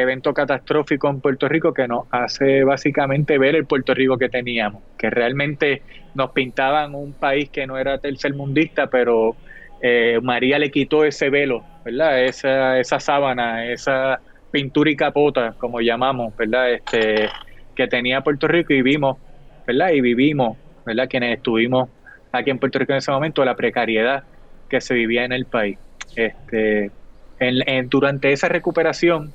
[0.00, 4.82] evento catastrófico en Puerto Rico que nos hace básicamente ver el Puerto Rico que teníamos,
[4.98, 5.82] que realmente
[6.14, 9.36] nos pintaban un país que no era tercermundista, pero
[9.80, 12.24] eh, María le quitó ese velo, ¿verdad?
[12.24, 16.72] Esa, esa sábana, esa pintura y capota, como llamamos, ¿verdad?
[16.72, 17.28] Este,
[17.74, 19.18] que tenía Puerto Rico y vimos,
[19.66, 19.90] ¿verdad?
[19.90, 21.08] Y vivimos, ¿verdad?
[21.08, 21.88] Quienes estuvimos
[22.32, 24.24] aquí en Puerto Rico en ese momento, la precariedad
[24.68, 25.78] que se vivía en el país.
[26.14, 26.90] Este,
[27.38, 29.32] en, durante esa recuperación,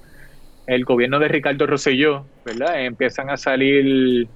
[0.68, 2.84] el gobierno de Ricardo Rosselló, ¿verdad?
[2.84, 4.28] Empiezan a salir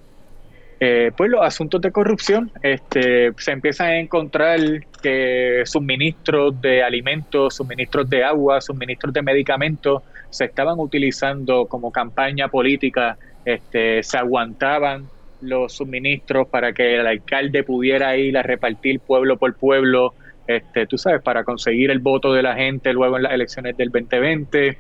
[0.80, 4.60] eh, pues los asuntos de corrupción, este, se empiezan a encontrar
[5.02, 12.50] que suministros de alimentos, suministros de agua, suministros de medicamentos se estaban utilizando como campaña
[12.50, 15.06] política, este, se aguantaban
[15.42, 20.14] los suministros para que el alcalde pudiera ir a repartir pueblo por pueblo,
[20.46, 23.90] este, tú sabes, para conseguir el voto de la gente luego en las elecciones del
[23.92, 24.78] 2020.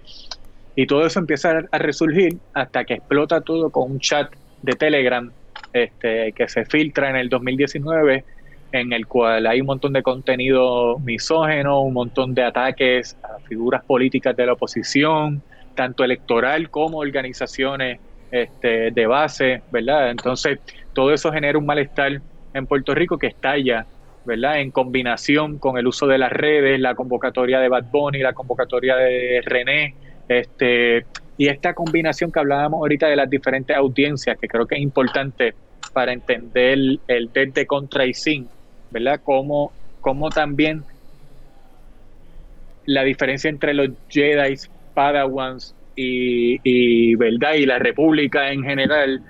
[0.76, 5.32] Y todo eso empieza a resurgir hasta que explota todo con un chat de Telegram
[5.72, 8.24] este, que se filtra en el 2019,
[8.72, 13.84] en el cual hay un montón de contenido misógeno, un montón de ataques a figuras
[13.86, 15.42] políticas de la oposición,
[15.76, 18.00] tanto electoral como organizaciones
[18.32, 20.12] este, de base, ¿verdad?
[20.12, 20.60] Entonces,
[20.94, 22.22] todo eso genera un malestar
[22.54, 23.86] en Puerto Rico que estalla,
[24.26, 24.60] ¿verdad?
[24.60, 28.96] En combinación con el uso de las redes, la convocatoria de Bad Bunny, la convocatoria
[28.96, 29.94] de René,
[30.28, 31.06] este,
[31.38, 35.54] y esta combinación que hablábamos ahorita de las diferentes audiencias, que creo que es importante
[35.94, 38.50] para entender el desde contra y sin,
[38.92, 39.22] ¿verdad?
[39.24, 39.72] Como
[40.34, 40.84] también
[42.86, 44.56] la diferencia entre los Jedi,
[44.94, 47.56] Padawans y, y, ¿verdad?
[47.56, 49.22] y la República en general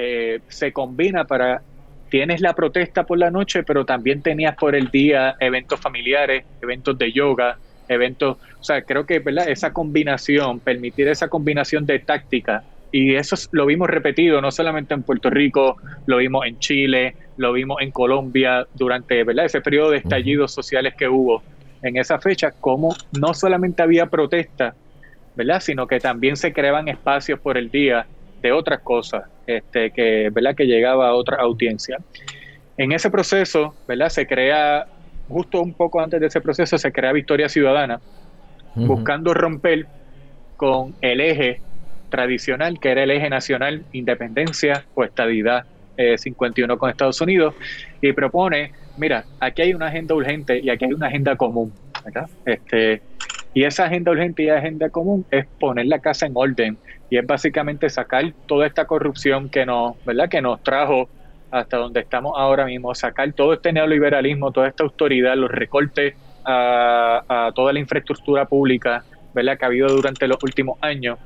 [0.00, 1.62] eh, se combina para
[2.08, 6.96] tienes la protesta por la noche, pero también tenías por el día eventos familiares, eventos
[6.96, 9.48] de yoga, eventos, o sea, creo que ¿verdad?
[9.48, 15.02] esa combinación, permitir esa combinación de táctica, y eso lo vimos repetido no solamente en
[15.02, 19.44] Puerto Rico, lo vimos en Chile, lo vimos en Colombia durante ¿verdad?
[19.44, 21.42] ese periodo de estallidos sociales que hubo
[21.82, 24.74] en esa fecha, como no solamente había protesta,
[25.34, 25.60] ¿verdad?
[25.60, 28.06] Sino que también se creaban espacios por el día
[28.42, 30.54] de otras cosas, este, que, ¿verdad?
[30.56, 31.98] Que llegaba a otra audiencia.
[32.76, 34.08] En ese proceso, ¿verdad?
[34.08, 34.86] Se crea,
[35.28, 38.00] justo un poco antes de ese proceso, se crea Victoria Ciudadana,
[38.74, 39.86] buscando romper
[40.56, 41.60] con el eje
[42.08, 45.66] tradicional, que era el eje nacional, independencia o estadidad
[46.16, 47.54] 51 eh, con Estados Unidos,
[48.00, 51.72] y propone, mira, aquí hay una agenda urgente y aquí hay una agenda común,
[52.04, 52.28] ¿verdad?
[52.46, 53.02] Este,
[53.52, 56.78] y esa agenda urgente y agenda común es poner la casa en orden
[57.10, 60.28] y es básicamente sacar toda esta corrupción que nos, ¿verdad?
[60.28, 61.08] Que nos trajo
[61.50, 67.22] hasta donde estamos ahora mismo, sacar todo este neoliberalismo, toda esta autoridad, los recortes a,
[67.28, 69.58] a toda la infraestructura pública, ¿verdad?
[69.58, 71.18] Que ha habido durante los últimos años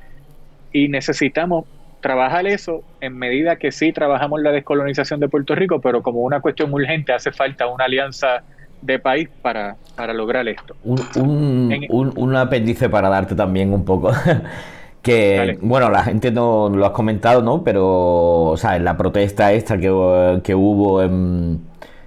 [0.71, 1.65] y necesitamos
[2.03, 6.41] trabajar eso en medida que sí trabajamos la descolonización de Puerto Rico, pero como una
[6.41, 8.43] cuestión urgente hace falta una alianza
[8.81, 10.75] de país para, para lograr esto.
[10.83, 14.11] Un, apéndice para darte también un poco.
[15.03, 17.63] que, bueno, la gente no lo has comentado, ¿no?
[17.63, 21.59] Pero, o sea, en la protesta esta que, hubo en,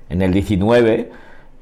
[0.08, 1.10] en, el 19,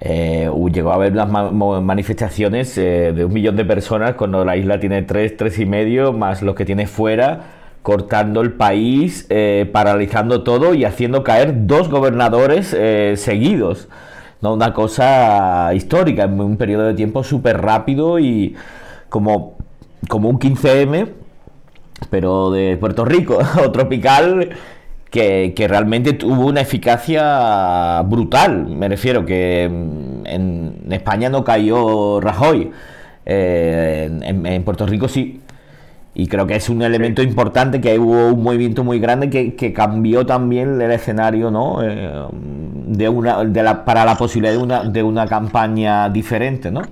[0.00, 4.78] eh, llegó a haber unas manifestaciones eh, de un millón de personas cuando la isla
[4.78, 7.40] tiene tres, tres y medio, más los que tiene fuera
[7.82, 12.68] cortando el país, eh, paralizando todo y haciendo caer dos gobernadores
[13.20, 13.88] seguidos.
[14.40, 18.54] Una cosa histórica, en un periodo de tiempo súper rápido y
[19.08, 19.56] como,
[20.08, 21.23] como un 15M,
[22.10, 24.50] pero de Puerto Rico, o tropical,
[25.10, 28.66] que, realmente tuvo una eficacia brutal.
[28.66, 32.70] Me refiero que mm, en, España no cayó Rajoy,
[33.24, 35.40] eh, en, Puerto Rico sí.
[36.16, 40.24] Y creo que es un elemento importante, que hubo un movimiento muy grande que, cambió
[40.24, 41.82] también el escenario, ¿no?
[41.82, 42.26] Eh,
[42.86, 46.82] de una, de la, para la posibilidad de una, de una campaña diferente, ¿no?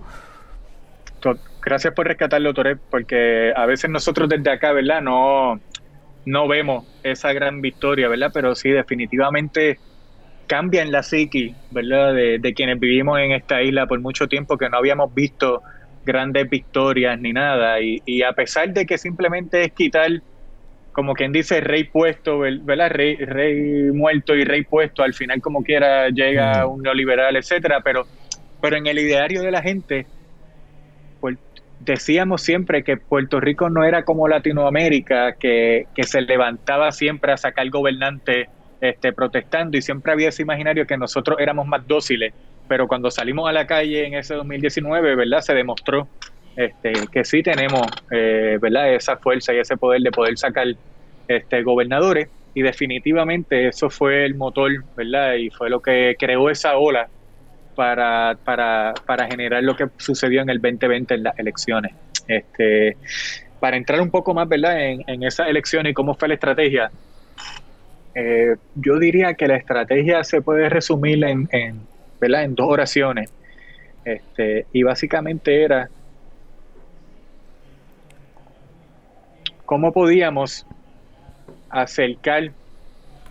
[1.62, 5.00] Gracias por rescatarlo, Toré, porque a veces nosotros desde acá, ¿verdad?
[5.00, 5.60] No,
[6.24, 8.30] no vemos esa gran victoria, ¿verdad?
[8.34, 9.78] Pero sí, definitivamente
[10.46, 12.14] cambia en la psiqui, ¿verdad?
[12.14, 15.62] De, de, quienes vivimos en esta isla por mucho tiempo que no habíamos visto
[16.04, 17.80] grandes victorias ni nada.
[17.80, 20.10] Y, y a pesar de que simplemente es quitar
[20.92, 22.90] como quien dice, rey puesto, ¿verdad?
[22.90, 28.06] Rey, rey muerto y rey puesto, al final como quiera llega un neoliberal, etcétera, pero,
[28.60, 30.06] pero en el ideario de la gente,
[31.84, 37.36] decíamos siempre que Puerto Rico no era como Latinoamérica, que, que se levantaba siempre a
[37.36, 38.48] sacar gobernantes
[38.80, 42.32] este, protestando y siempre había ese imaginario que nosotros éramos más dóciles,
[42.68, 45.40] pero cuando salimos a la calle en ese 2019, ¿verdad?
[45.40, 46.08] Se demostró
[46.56, 48.92] este, que sí tenemos eh, ¿verdad?
[48.94, 50.66] esa fuerza y ese poder de poder sacar
[51.28, 55.34] este, gobernadores y definitivamente eso fue el motor ¿verdad?
[55.34, 57.08] y fue lo que creó esa ola
[57.74, 61.92] para, para, para generar lo que sucedió en el 2020 en las elecciones.
[62.28, 62.96] Este,
[63.60, 64.80] para entrar un poco más ¿verdad?
[64.80, 66.90] En, en esas elecciones y cómo fue la estrategia,
[68.14, 71.80] eh, yo diría que la estrategia se puede resumir en, en,
[72.20, 72.44] ¿verdad?
[72.44, 73.32] en dos oraciones.
[74.04, 75.88] Este, y básicamente era
[79.72, 80.66] ¿Cómo podíamos
[81.70, 82.52] acercar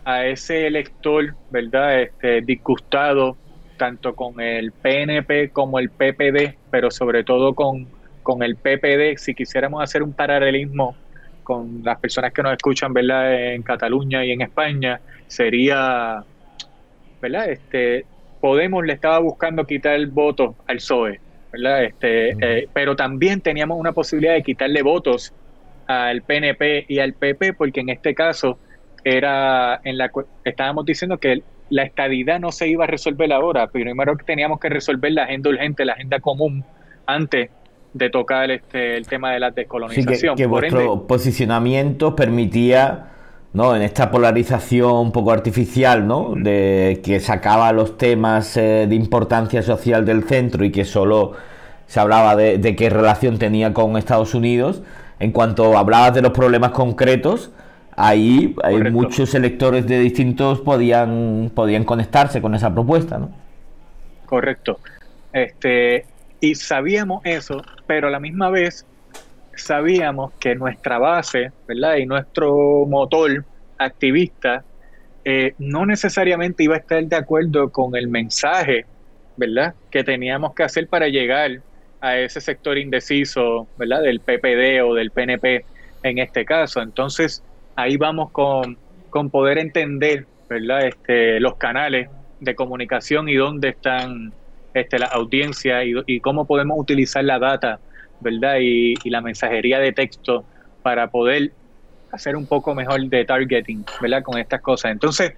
[0.04, 2.02] a ese elector, ¿verdad?
[2.02, 3.38] Este, disgustado
[3.82, 7.88] tanto con el PNP como el PPD, pero sobre todo con,
[8.22, 10.96] con el PPD, si quisiéramos hacer un paralelismo
[11.42, 13.54] con las personas que nos escuchan, ¿verdad?
[13.56, 16.24] En Cataluña y en España, sería,
[17.20, 17.50] ¿verdad?
[17.50, 18.06] Este,
[18.40, 21.20] Podemos le estaba buscando quitar el voto al PSOE,
[21.52, 21.84] ¿verdad?
[21.84, 25.34] Este, eh, pero también teníamos una posibilidad de quitarle votos
[25.88, 28.60] al PNP y al PP, porque en este caso
[29.04, 30.12] era en la
[30.44, 34.70] estábamos diciendo que la estadidad no se iba a resolver ahora, primero que teníamos que
[34.70, 36.64] resolver la agenda urgente, la agenda común
[37.06, 37.50] antes
[37.94, 40.36] de tocar este, el tema de la descolonización.
[40.36, 43.08] que, vuestro posicionamiento permitía,
[43.54, 43.76] ¿no?
[43.76, 46.34] En esta polarización un poco artificial, ¿no?
[46.36, 51.34] De que sacaba los temas eh, de importancia social del centro y que solo
[51.88, 54.84] se hablaba de, de qué relación tenía con Estados Unidos
[55.20, 57.52] en cuanto hablabas de los problemas concretos,
[57.96, 63.32] ahí hay muchos electores de distintos podían, podían conectarse con esa propuesta, ¿no?
[64.26, 64.80] Correcto.
[65.34, 66.06] Este,
[66.40, 68.86] y sabíamos eso, pero a la misma vez
[69.56, 71.98] sabíamos que nuestra base, ¿verdad?
[71.98, 73.46] Y nuestro motor
[73.78, 74.64] activista
[75.24, 78.86] eh, no necesariamente iba a estar de acuerdo con el mensaje,
[79.38, 79.76] ¿verdad?
[79.90, 81.62] Que teníamos que hacer para llegar
[82.00, 84.02] a ese sector indeciso, ¿verdad?
[84.02, 85.64] Del PPD o del PNP
[86.04, 86.82] en este caso.
[86.82, 87.44] Entonces,
[87.76, 88.78] ahí vamos con,
[89.30, 90.88] poder entender, ¿verdad?
[90.88, 92.10] Este, los canales
[92.40, 94.34] de comunicación y dónde están
[94.74, 97.80] este, la audiencia y, cómo podemos utilizar la data
[98.20, 98.58] ¿verdad?
[98.62, 100.46] Y, y, la mensajería de texto
[100.84, 101.52] para poder
[102.12, 104.22] hacer un poco mejor de targeting, ¿verdad?
[104.22, 104.92] Con estas cosas.
[104.92, 105.34] Entonces,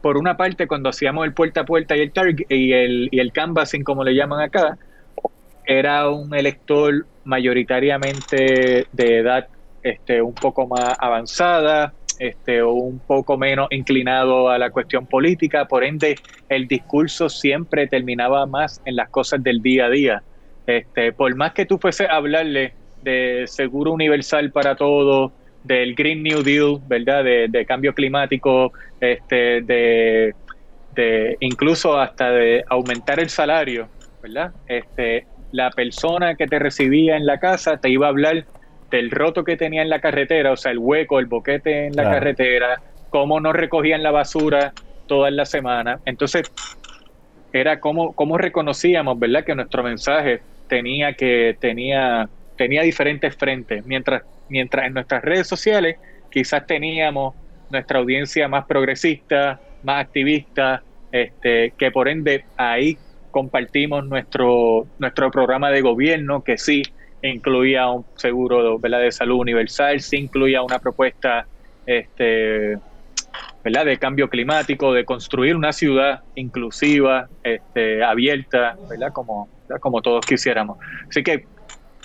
[0.00, 3.18] por una parte, cuando hacíamos el puerta a puerta y el, target, y el, y
[3.20, 4.78] el canvassing, como le llaman acá,
[5.66, 9.48] era un elector mayoritariamente de edad
[9.82, 15.66] este, un poco más avanzada, este, o un poco menos inclinado a la cuestión política,
[15.66, 16.16] por ende
[16.48, 20.22] el discurso siempre terminaba más en las cosas del día a día.
[20.66, 25.32] Este, por más que tú fuese a hablarle de seguro universal para todos,
[25.64, 27.24] del Green New Deal, ¿verdad?
[27.24, 30.34] De, cambio climático, este, de,
[30.94, 33.88] de, incluso hasta de aumentar el salario,
[34.22, 34.52] ¿verdad?
[34.66, 38.44] Este, la persona que te recibía en la casa te iba a hablar
[38.90, 42.04] del roto que tenía en la carretera, o sea, el hueco, el boquete en la
[42.04, 42.80] carretera,
[43.10, 44.72] cómo no recogían la basura
[45.06, 46.00] toda la semana.
[46.04, 46.50] Entonces,
[47.52, 54.22] era como, como reconocíamos, ¿verdad?, que nuestro mensaje tenía que, tenía, tenía diferentes frentes, mientras,
[54.48, 55.96] mientras en nuestras redes sociales
[56.30, 57.34] quizás teníamos
[57.70, 62.98] nuestra audiencia más progresista, más activista, este, que por ende ahí
[63.30, 66.82] compartimos nuestro, nuestro programa de gobierno, que sí
[67.22, 71.46] incluía un seguro de salud universal, sí incluía una propuesta
[71.86, 72.78] este,
[73.64, 73.84] ¿verdad?
[73.84, 79.12] de cambio climático, de construir una ciudad inclusiva, este, abierta, ¿verdad?
[79.12, 79.48] Como,
[79.80, 80.78] como todos quisiéramos.
[81.08, 81.44] Así que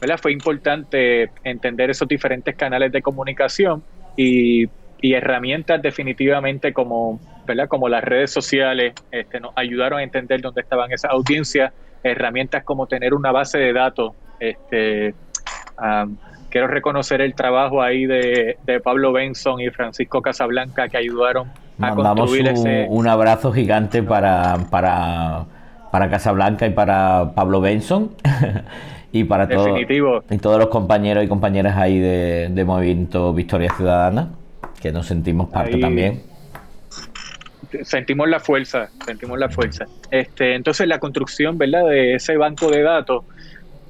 [0.02, 0.18] ¿verdad?
[0.22, 3.84] fue importante entender esos diferentes canales de comunicación
[4.18, 4.66] y,
[5.02, 7.68] y herramientas definitivamente como, ¿verdad?
[7.68, 12.88] como las redes sociales este, nos ayudaron a entender dónde estaban esas audiencias, herramientas como
[12.88, 14.14] tener una base de datos
[14.50, 15.16] este,
[16.50, 21.48] quiero reconocer el trabajo ahí de, Pablo Benson y Francisco Casablanca que ayudaron
[21.80, 22.86] a construir un, ese...
[22.90, 25.46] un abrazo gigante para, para,
[25.92, 28.12] para Casablanca y para Pablo Benson.
[29.14, 29.80] y para todos
[30.30, 34.30] y todos los compañeros y compañeras ahí de, Movimiento Victoria Ciudadana,
[34.82, 36.24] que nos sentimos parte también.
[37.84, 39.86] Sentimos la fuerza, sentimos la fuerza.
[40.12, 41.88] Este, entonces la construcción, ¿verdad?
[41.88, 43.24] De ese banco de datos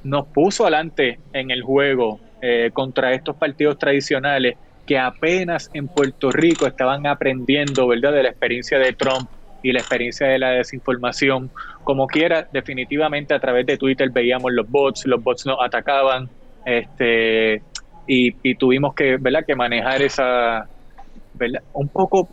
[0.04, 6.30] nos puso adelante en el juego eh, contra estos partidos tradicionales que apenas en Puerto
[6.30, 9.30] Rico estaban aprendiendo, ¿verdad?, de la experiencia de Trump
[9.62, 11.50] y la experiencia de la desinformación.
[11.84, 16.28] Como quiera, definitivamente a través de Twitter veíamos los bots, los bots nos atacaban,
[16.66, 17.62] este,
[18.06, 20.68] y, tuvimos que, ¿verdad?, que manejar esa,
[21.32, 21.62] ¿verdad?
[21.72, 22.28] Un poco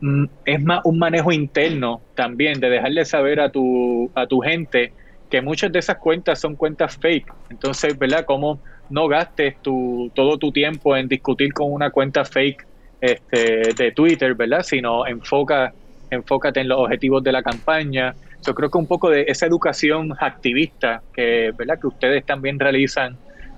[0.00, 4.92] mm, es más un manejo interno también de dejarle saber a tu a tu gente
[5.30, 7.32] que muchas de esas cuentas son cuentas fake.
[7.50, 8.24] Entonces, ¿verdad?
[8.24, 8.60] Como
[8.90, 12.66] no gastes tu, todo tu tiempo en discutir con una cuenta fake
[13.00, 14.62] este, de Twitter, ¿verdad?
[14.62, 15.72] Sino enfoca,
[16.10, 18.14] enfócate en los objetivos de la campaña.
[18.44, 21.78] Yo creo que un poco de esa educación activista que, ¿verdad?
[21.80, 23.16] que ustedes también realizan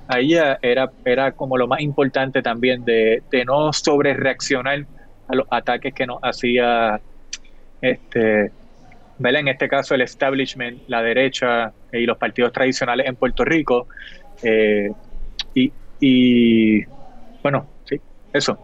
[0.09, 4.85] ahí era, era como lo más importante también de, de no sobre reaccionar
[5.29, 7.01] a los ataques que nos hacía
[7.81, 8.51] este
[9.19, 13.87] en este caso el establishment, la derecha y los partidos tradicionales en Puerto Rico.
[14.43, 14.91] Eh,
[16.01, 16.85] y,
[17.43, 18.01] bueno, sí,
[18.33, 18.59] eso.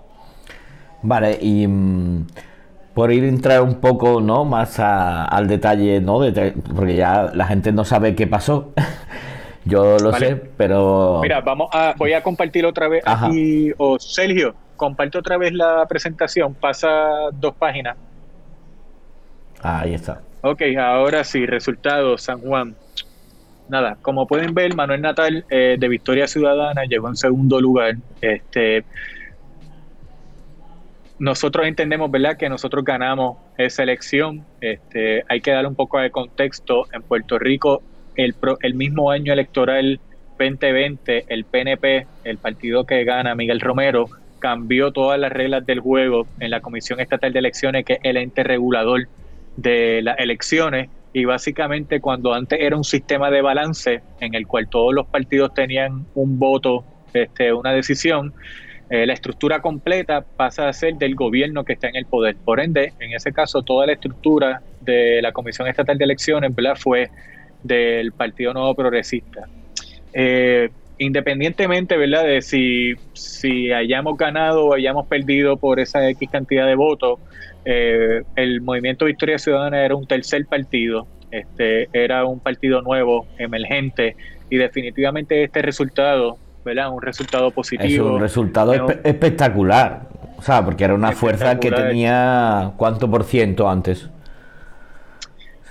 [1.03, 2.27] Vale, y mm,
[2.95, 4.45] por ir a entrar un poco ¿no?
[4.45, 6.21] más al detalle, ¿no?
[6.75, 8.73] porque ya la gente no sabe qué pasó.
[9.65, 11.21] Yo lo sé, pero...
[11.23, 15.85] Mira, vamos a, voy a compartir otra vez aquí, o Sergio, comparte otra vez la
[15.87, 16.89] presentación, pasa
[17.35, 17.97] dos páginas.
[19.63, 20.23] ahí está.
[20.41, 22.77] Ok, ahora sí, resultados, San Juan.
[23.69, 27.97] Nada, como pueden ver, Manuel Natal eh, de Victoria Ciudadana llegó en segundo lugar.
[28.21, 28.85] Este,
[31.19, 34.45] nosotros entendemos, ¿verdad?, que nosotros ganamos esa elección.
[34.61, 36.87] Este, hay que darle un poco de contexto.
[36.93, 37.83] En Puerto Rico,
[38.15, 40.01] el, el mismo año electoral
[40.39, 44.09] 2020, el PNP, el partido que gana, Miguel Romero,
[44.39, 48.17] cambió todas las reglas del juego en la Comisión Estatal de Elecciones, que es el
[48.17, 49.09] ente regulador
[49.59, 54.69] de las elecciones y básicamente cuando antes era un sistema de balance en el cual
[54.69, 58.33] todos los partidos tenían un voto, este, una decisión,
[58.89, 62.37] eh, la estructura completa pasa a ser del gobierno que está en el poder.
[62.37, 66.77] Por ende, en ese caso, toda la estructura de la Comisión Estatal de Elecciones ¿verdad?
[66.79, 67.11] fue
[67.65, 69.49] del Partido Nuevo Progresista.
[70.13, 72.25] Eh, independientemente ¿verdad?
[72.25, 77.19] de si, si hayamos ganado o hayamos perdido por esa X cantidad de votos,
[77.65, 84.17] eh, el Movimiento Victoria Ciudadana era un tercer partido, este, era un partido nuevo, emergente,
[84.51, 86.91] y definitivamente este resultado, ¿verdad?
[86.91, 88.07] Un resultado positivo.
[88.07, 88.73] Es un resultado
[89.05, 94.09] espectacular, o sea, porque era una fuerza que tenía, ¿cuánto por ciento antes?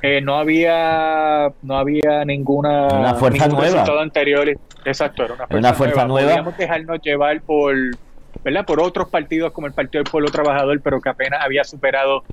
[0.04, 3.84] Eh, no había no había ninguna una fuerza nueva.
[4.02, 4.48] anterior.
[4.86, 7.76] Exacto era una fuerza, nueva, podíamos dejarnos llevar por
[8.44, 12.24] verdad por otros partidos como el Partido del Pueblo Trabajador pero que apenas había superado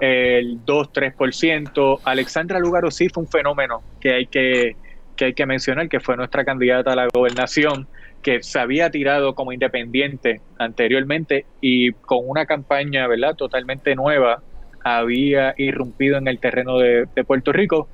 [0.00, 2.00] el 2-3%.
[2.04, 4.76] Alexandra Lugaro sí fue un fenómeno que hay que,
[5.16, 7.88] que hay que mencionar, que fue nuestra candidata a la gobernación,
[8.22, 13.34] que se había tirado como independiente anteriormente y con una campaña ¿verdad?
[13.34, 14.42] totalmente nueva
[14.84, 17.88] había irrumpido en el terreno de, Puerto Rico,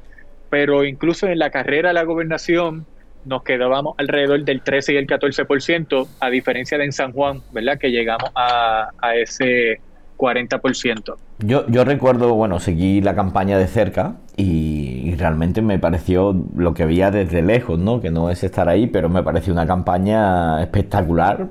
[0.51, 2.87] pero incluso en la carrera a la gobernación
[3.25, 7.79] nos quedábamos alrededor del 13 y el 14%, a diferencia de en San Juan, ¿verdad?
[7.79, 9.81] Que llegamos a, a ese
[10.17, 11.15] 40%.
[11.41, 16.87] Yo, yo recuerdo, bueno, seguí la campaña de cerca y, realmente me pareció lo que
[16.87, 18.01] veía desde lejos, ¿no?
[18.01, 21.49] Que no es estar ahí, pero me pareció una campaña espectacular.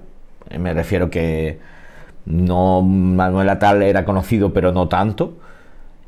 [0.59, 1.59] Me refiero que
[2.25, 5.37] no Manuel Atal era conocido, pero no tanto.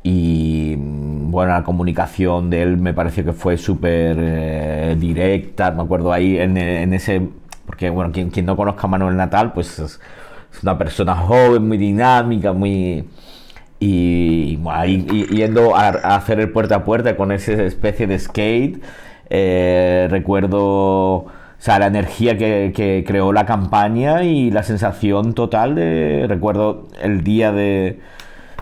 [0.07, 5.71] Y bueno, la comunicación de él me pareció que fue súper eh, directa.
[5.71, 6.57] Me acuerdo ahí en,
[6.93, 7.27] ese.
[7.65, 9.99] Porque, bueno, quien, quien no conozca a Manuel Natal, pues es
[10.61, 13.09] una persona joven, muy dinámica, muy...
[13.79, 14.57] Y,
[15.35, 18.83] yendo a, hacer el puerta a puerta con esa especie de skate,
[19.29, 21.25] eh, recuerdo
[21.65, 26.25] sea, la energía que, creó la campaña y la sensación total de...
[26.29, 27.99] Recuerdo el día de...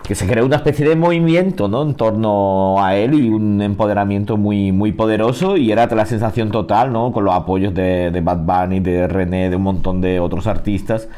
[0.04, 1.82] que se creó una especie de movimiento ¿no?
[1.82, 6.92] en torno a él y un empoderamiento muy, muy poderoso y era la sensación total,
[6.92, 7.10] ¿no?
[7.10, 11.08] Con los apoyos de, de Bad Bunny, de René, de un montón de otros artistas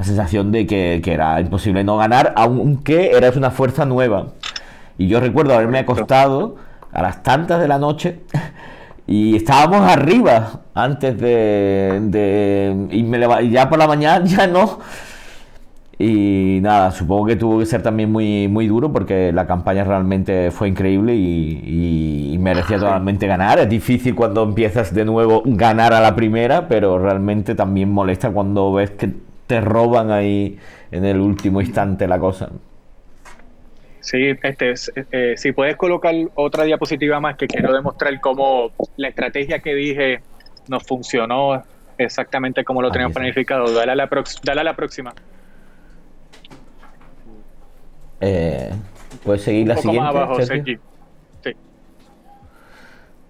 [0.00, 4.28] la sensación de que, era imposible no ganar, aunque eras una fuerza nueva.
[4.96, 6.56] Y yo recuerdo haberme acostado
[6.90, 8.20] a las tantas de la noche
[9.06, 14.78] y estábamos arriba antes de, de y, me y ya por la mañana ya no.
[16.02, 20.50] Y nada, supongo que tuvo que ser también muy, muy duro porque la campaña realmente
[20.50, 23.58] fue increíble y, y, merecía totalmente ganar.
[23.58, 28.72] Es difícil cuando empiezas de nuevo ganar a la primera, pero realmente también molesta cuando
[28.72, 29.10] ves que
[29.46, 30.58] te roban ahí
[30.90, 32.48] en el último instante la cosa.
[34.00, 34.72] Sí, este,
[35.12, 40.20] eh, si puedes colocar otra diapositiva más que quiero demostrar cómo la estrategia que dije
[40.66, 41.62] nos funcionó
[41.98, 43.70] exactamente como lo teníamos planificado.
[43.70, 44.08] Dale a la,
[44.42, 45.12] dale a la próxima.
[48.20, 48.70] Eh,
[49.24, 50.08] ¿Puedes seguir la siguiente?
[50.08, 50.76] Abajo, Sí.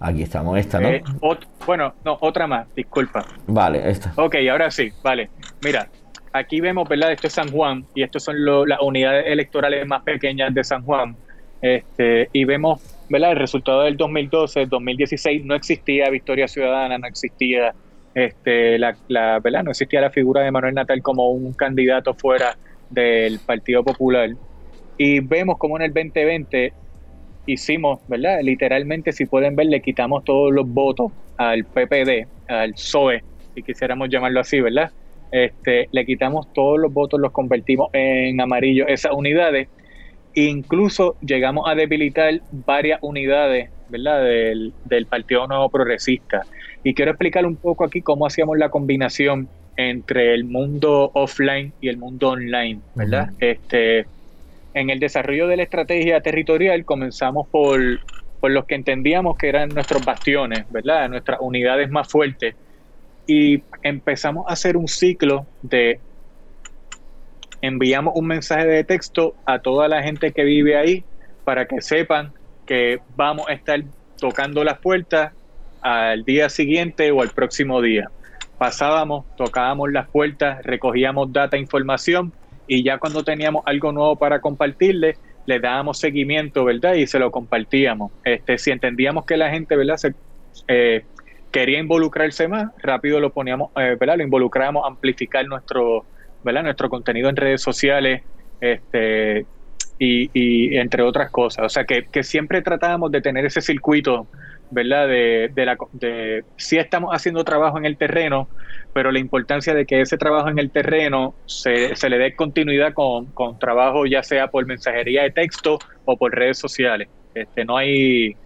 [0.00, 0.88] Aquí estamos, esta, ¿no?
[0.88, 1.02] Eh,
[1.66, 3.24] bueno, no, otra más, disculpa.
[3.46, 4.12] Vale, esta.
[4.16, 5.28] Ok, ahora sí, vale.
[5.62, 5.88] Mira,
[6.32, 7.12] aquí vemos, ¿verdad?
[7.12, 8.36] Esto es San Juan y estos son
[8.66, 11.16] las unidades electorales más pequeñas de San Juan.
[11.60, 13.32] Este, y vemos, ¿verdad?
[13.32, 17.74] El resultado del 2012, 2016 no existía Victoria Ciudadana, no existía
[18.14, 18.96] este, la,
[19.40, 19.64] ¿verdad?
[19.64, 22.56] No existía la figura de Manuel Natal como un candidato fuera
[22.88, 24.30] del Partido Popular.
[25.02, 26.74] Y vemos como en el 2020
[27.46, 28.40] hicimos, ¿verdad?
[28.42, 33.24] Literalmente, si pueden ver, le quitamos todos los votos al PPD, al PSOE,
[33.54, 34.90] si quisiéramos llamarlo así, ¿verdad?
[35.32, 39.68] Este, le quitamos todos los votos, los convertimos en amarillo, esas unidades.
[40.34, 44.22] Incluso llegamos a debilitar varias unidades ¿verdad?
[44.22, 46.42] Del, Partido Nuevo Progresista.
[46.84, 49.48] Y quiero explicar un poco aquí cómo hacíamos la combinación
[49.78, 53.30] entre el mundo offline y el mundo online, ¿verdad?
[53.40, 54.04] este,
[54.74, 57.80] en el desarrollo de la estrategia territorial comenzamos por,
[58.42, 61.08] los que entendíamos que eran nuestros bastiones, ¿verdad?
[61.08, 62.54] Nuestras unidades más fuertes
[63.26, 66.00] y empezamos a hacer un ciclo de
[67.60, 71.04] enviamos un mensaje de texto a toda la gente que vive ahí
[71.44, 72.32] para que sepan
[72.66, 73.82] que vamos a estar
[74.18, 75.32] tocando las puertas
[75.82, 78.10] al día siguiente o al próximo día.
[78.56, 82.32] Pasábamos, tocábamos las puertas, recogíamos data, información
[82.70, 86.94] y ya cuando teníamos algo nuevo para compartirle, le dábamos seguimiento, ¿verdad?
[86.94, 88.12] Y se lo compartíamos.
[88.22, 89.96] Este, si entendíamos que la gente, ¿verdad?
[89.96, 90.14] Se,
[90.68, 91.04] eh,
[91.50, 94.18] quería involucrarse más, rápido lo poníamos, eh, ¿verdad?
[94.18, 96.04] Lo involucrábamos a amplificar nuestro,
[96.44, 96.62] ¿verdad?
[96.62, 98.22] Nuestro contenido en redes sociales,
[98.60, 99.46] este,
[99.98, 101.64] y, entre otras cosas.
[101.64, 104.28] O sea, que, siempre tratábamos de tener ese circuito,
[104.70, 105.08] ¿verdad?
[105.08, 108.48] De, de, la, de si estamos haciendo trabajo en el terreno,
[108.92, 112.92] pero la importancia de que ese trabajo en el terreno se, se le dé continuidad
[112.92, 117.08] con, con trabajo ya sea por mensajería de texto o por redes sociales.
[117.34, 118.36] Este, no hay,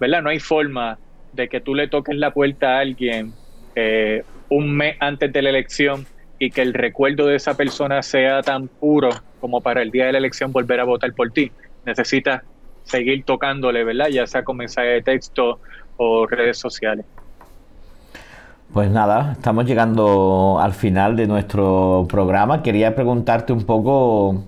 [0.00, 0.22] ¿verdad?
[0.22, 0.98] No hay forma
[1.32, 3.32] de que tú le toques la puerta a alguien
[3.74, 6.06] eh, un mes antes de la elección
[6.38, 9.10] y que el recuerdo de esa persona sea tan puro
[9.40, 11.50] como para el día de la elección volver a votar por ti.
[11.84, 12.42] Necesitas
[12.84, 14.08] seguir tocándole, ¿verdad?
[14.08, 15.58] Ya sea con mensaje de texto
[15.96, 17.04] o redes sociales.
[18.72, 22.62] Pues nada, estamos llegando al final de nuestro programa.
[22.62, 24.42] Quería preguntarte un poco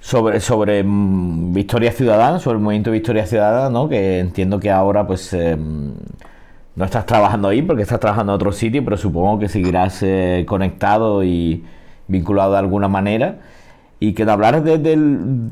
[0.00, 3.88] sobre, sobre mm, Victoria Ciudadana, sobre el movimiento Victoria Ciudadana, ¿no?
[3.88, 5.92] Que entiendo que ahora pues em,
[6.74, 10.44] no estás trabajando ahí porque estás trabajando en otro sitio, pero supongo que seguirás eh,
[10.46, 11.64] conectado y
[12.08, 13.40] vinculado de alguna manera.
[13.98, 15.50] Y que hablar de,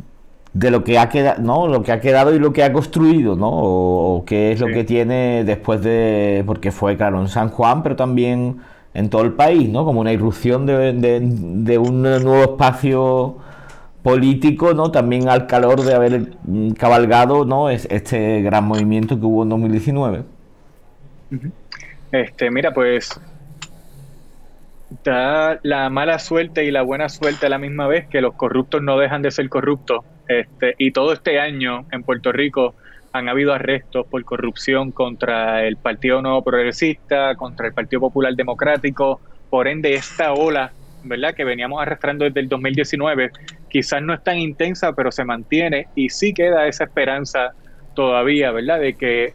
[0.55, 1.69] de, lo que ha quedado, ¿no?
[1.69, 3.51] Lo que ha quedado y lo que ha construido, ¿no?
[3.51, 6.43] O, qué es lo que tiene después de.
[6.47, 8.61] porque fue, claro, en San Juan, pero también
[8.95, 9.85] en todo el país, ¿no?
[9.85, 13.39] Como una irrupción de, de un nuevo espacio
[14.05, 14.91] político, ¿no?
[14.93, 16.29] También al calor de haber
[16.79, 17.71] cabalgado, ¿no?
[17.71, 20.23] este gran movimiento que hubo en 2019.
[22.13, 23.19] Este, mira, pues
[25.03, 28.83] da la mala suerte y la buena suerte a la misma vez que los corruptos
[28.83, 30.05] no dejan de ser corruptos.
[30.29, 32.75] Este, y todo este año en Puerto Rico
[33.13, 39.21] han habido arrestos por corrupción contra el Partido Nuevo Progresista, contra el Partido Popular Democrático.
[39.51, 40.73] Por ende, esta ola,
[41.05, 43.31] ¿verdad?, que veníamos arrastrando desde el 2019,
[43.69, 47.53] quizás no es tan intensa, pero se mantiene y sí queda esa esperanza
[47.95, 49.35] todavía, ¿verdad?, de que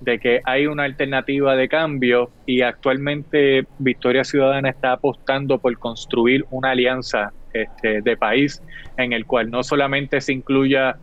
[0.00, 6.44] de que hay una alternativa de cambio y actualmente Victoria Ciudadana está apostando por construir
[6.50, 7.32] una alianza
[7.62, 8.62] este, de país
[8.96, 10.96] en el cual no solamente se incluya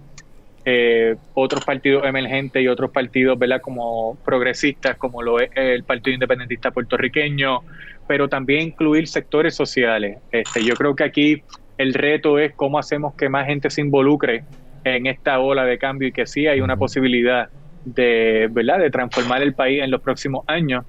[0.65, 3.59] eh, otros partidos emergentes y otros partidos ¿verdad?
[3.59, 7.59] como progresistas, como lo es el Partido Independentista Puertorriqueño,
[8.07, 10.19] pero también incluir sectores sociales.
[10.31, 11.43] Este, yo creo que aquí
[11.77, 14.45] el reto es cómo hacemos que más gente se involucre
[14.85, 17.49] en esta ola de cambio y que sí hay una posibilidad
[17.83, 18.79] de, ¿verdad?
[18.79, 20.85] de transformar el país en los próximos años.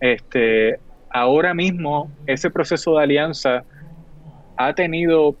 [0.00, 0.78] Este,
[1.10, 3.64] ahora mismo ese proceso de alianza
[4.66, 5.36] ha tenido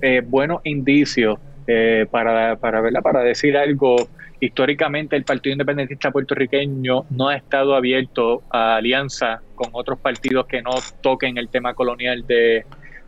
[0.00, 4.08] eh, buenos indicios eh, para, para, para decir algo.
[4.38, 10.62] Históricamente el Partido Independentista puertorriqueño no ha estado abierto a alianza con otros partidos que
[10.62, 10.70] no
[11.02, 12.64] toquen el tema colonial de,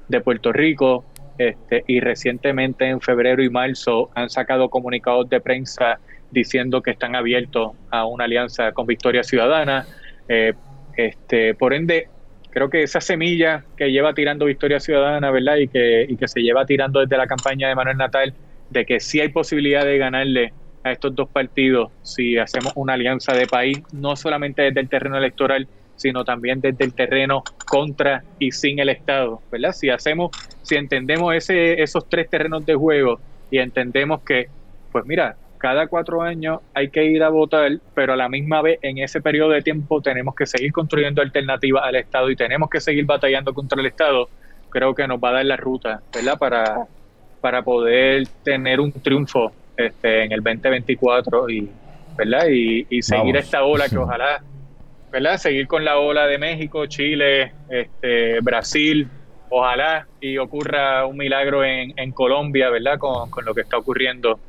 [0.09, 1.05] de Puerto Rico.
[1.39, 5.99] Este, y recientemente en febrero y marzo han sacado comunicados de prensa
[6.31, 9.87] diciendo que están abiertos a una alianza con Victoria Ciudadana.
[10.29, 10.53] Eh,
[10.97, 12.09] este, por ende,
[12.53, 15.57] creo que esa semilla que lleva tirando Victoria Ciudadana, ¿verdad?
[15.57, 18.35] Y que, y que se lleva tirando desde la campaña de Manuel Natal,
[18.71, 20.53] de que sí hay posibilidad de ganarle
[20.85, 25.17] a estos dos partidos si hacemos una alianza de país, no solamente desde el terreno
[25.17, 29.73] electoral, sino también desde el terreno contra y sin el Estado, ¿verdad?
[29.73, 30.33] Si hacemos,
[30.63, 34.47] si entendemos ese, esos tres terrenos de juego y entendemos que,
[34.91, 38.81] pues mira, cada cuatro años hay que ir a votar, pero a la misma vez
[38.83, 42.81] en ese periodo de tiempo tenemos que seguir construyendo alternativas al Estado y tenemos que
[42.81, 44.29] seguir batallando contra el Estado,
[44.71, 46.37] creo que nos va a dar la ruta, ¿verdad?
[46.37, 46.89] Para,
[47.41, 51.71] para poder tener un triunfo este, en el 2024 y,
[52.17, 52.49] ¿verdad?
[52.51, 54.43] Y, seguir esta ola que ojalá,
[55.13, 55.37] ¿verdad?
[55.37, 59.07] Seguir con la ola de México, Chile, este, Brasil,
[59.49, 62.99] ojalá y ocurra un milagro en, en Colombia, ¿verdad?
[62.99, 64.41] Con, con lo que está ocurriendo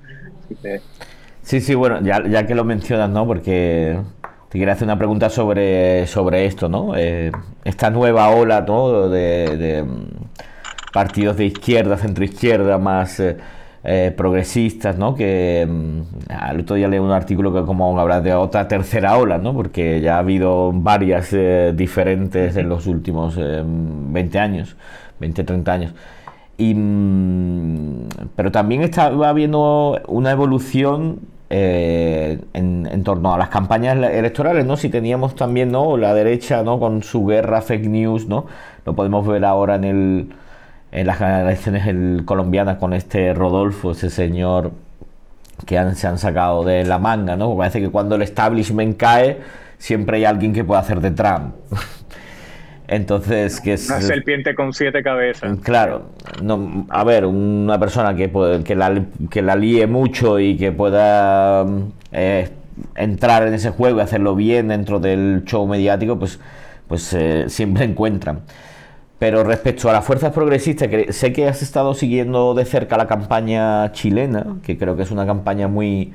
[1.43, 3.27] Sí, sí, bueno, ya, que lo mencionas, ¿no?
[3.27, 3.99] Porque
[4.49, 6.95] te quería hacer una pregunta sobre, sobre esto, ¿no?
[6.95, 7.31] Eh,
[7.65, 9.09] esta nueva ola, ¿no?
[9.09, 13.37] De, mm, partidos de izquierda, centroizquierda, más eh,
[13.83, 15.15] eh, progresistas, ¿no?
[15.15, 19.37] Que mm, al otro día leí un artículo que como hablar de otra tercera ola,
[19.37, 19.53] ¿no?
[19.53, 21.35] Porque ya ha habido varias
[21.75, 24.77] diferentes en los últimos 20 años,
[25.19, 25.93] 20, 30 años.
[26.63, 34.65] Y, mm, pero también estaba habiendo una evolución eh, en, torno a las campañas electorales,
[34.65, 34.77] ¿no?
[34.77, 35.97] Si teníamos también, ¿no?
[35.97, 36.79] La derecha, ¿no?
[36.79, 38.45] Con su guerra fake news, ¿no?
[38.85, 40.33] Lo podemos ver ahora en el
[40.91, 44.71] en las elecciones colombianas con este Rodolfo, ese señor
[45.65, 47.57] que se han sacado de la manga, ¿no?
[47.57, 49.39] Parece que cuando el establishment cae,
[49.79, 51.55] siempre hay alguien que puede hacer de Trump.
[52.93, 53.89] Entonces, que es...
[53.89, 55.57] Una serpiente con siete cabezas.
[55.63, 56.11] Claro.
[56.43, 58.31] No, a ver, una persona que,
[58.63, 61.65] que, la, que la líe mucho y que pueda
[62.11, 62.49] eh,
[62.95, 66.39] entrar en ese juego y hacerlo bien dentro del show mediático, pues,
[66.87, 68.41] pues eh, siempre encuentran.
[69.17, 73.07] Pero respecto a las fuerzas progresistas, que sé que has estado siguiendo de cerca la
[73.07, 76.13] campaña chilena, que creo que es una campaña muy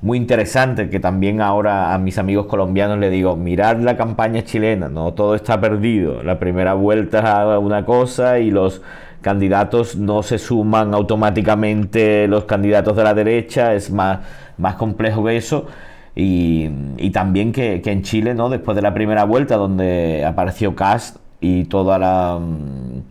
[0.00, 4.88] muy interesante que también ahora a mis amigos colombianos le digo, mirad la campaña chilena,
[4.88, 6.22] no todo está perdido.
[6.22, 8.80] La primera vuelta es una cosa y los
[9.20, 14.20] candidatos no se suman automáticamente los candidatos de la derecha, es más,
[14.56, 15.66] más complejo que eso.
[16.14, 16.68] Y,
[17.12, 18.48] también que, en Chile, ¿no?
[18.48, 23.02] Después de la primera vuelta donde apareció Cast y toda la mm,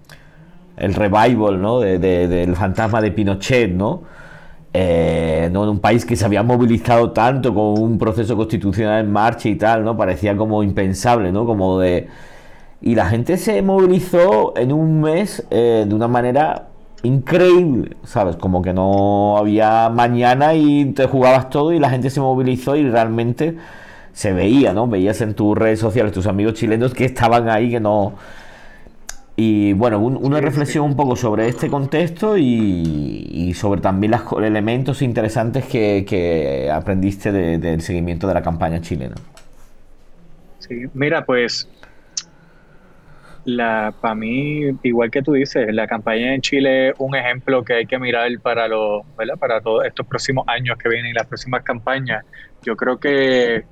[0.78, 1.80] el revival, ¿no?
[1.80, 4.04] del fantasma de Pinochet, ¿no?
[4.74, 5.64] Eh, ¿no?
[5.64, 9.56] en un país que se había movilizado tanto con un proceso constitucional en marcha y
[9.56, 9.98] tal, ¿no?
[9.98, 11.46] Parecía como impensable, ¿no?
[11.46, 12.08] Como de...
[12.82, 16.68] Y la gente se movilizó en un mes eh, de una manera
[17.04, 18.36] increíble, ¿sabes?
[18.36, 22.88] Como que no había mañana y te jugabas todo y la gente se movilizó y
[22.88, 23.58] realmente
[24.14, 24.88] se veía, ¿no?
[24.88, 28.14] Veías en tus redes sociales tus amigos chilenos que estaban ahí, que no...
[29.40, 35.66] Y bueno, una reflexión un poco sobre este contexto y, sobre también los elementos interesantes
[35.66, 39.14] que, aprendiste del seguimiento de la campaña chilena.
[40.58, 41.70] Sí, mira, pues
[43.46, 47.76] la para mí, igual que tú dices, la campaña en Chile es un ejemplo que
[47.76, 49.04] hay que mirar para los,
[49.40, 52.26] para todos estos próximos años que vienen y las próximas campañas.
[52.64, 53.66] Yo creo que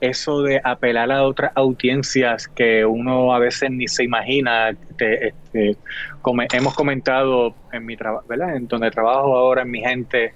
[0.00, 5.76] eso de apelar a otras audiencias que uno a veces ni se imagina, este,
[6.22, 8.26] como hemos comentado en mi trabajo.
[8.32, 10.32] En donde trabajo ahora en mi gente,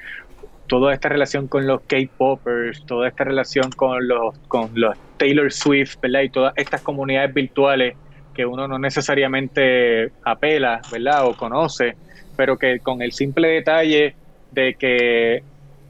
[0.66, 5.96] toda esta relación con los K-popers, toda esta relación con los, con los Taylor Swift,
[6.00, 6.22] ¿verdad?
[6.22, 7.94] Y todas estas comunidades virtuales
[8.34, 11.26] que uno no necesariamente apela, ¿verdad?
[11.26, 11.94] O conoce,
[12.36, 14.14] pero que con el simple detalle
[14.50, 15.42] de que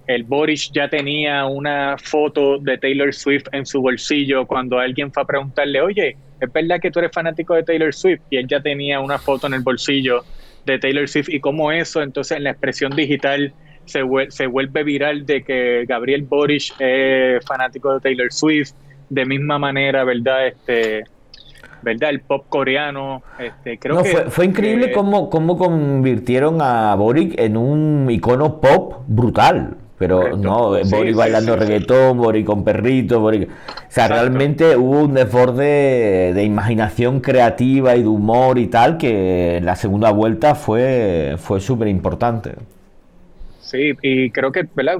[0.07, 5.22] el Boris ya tenía una foto de Taylor Swift en su bolsillo cuando alguien fue
[5.22, 8.20] a preguntarle, oye, ¿es verdad que tú eres fanático de Taylor Swift?
[8.30, 10.24] Y él ya tenía una foto en el bolsillo
[10.66, 13.53] de Taylor Swift y cómo eso entonces en la expresión digital
[13.84, 18.72] se, vuelve viral de que Gabriel Boric es fanático de Taylor Swift,
[19.09, 20.46] de misma manera, ¿verdad?
[20.46, 21.05] Este,
[21.82, 22.11] ¿verdad?
[22.11, 23.22] El pop coreano.
[23.38, 29.76] Este, creo que, fue, increíble cómo, cómo convirtieron a Boric en un icono pop brutal.
[30.03, 33.48] Pero no, Boric bailando reggaetón, Boric con perrito, Boric...
[33.48, 33.53] O
[33.88, 39.64] sea, realmente hubo un desborde de imaginación creativa y de humor y tal que en
[39.64, 42.57] la segunda vuelta fue, fue súper importante.
[43.61, 44.98] Sí, y creo que, ¿verdad?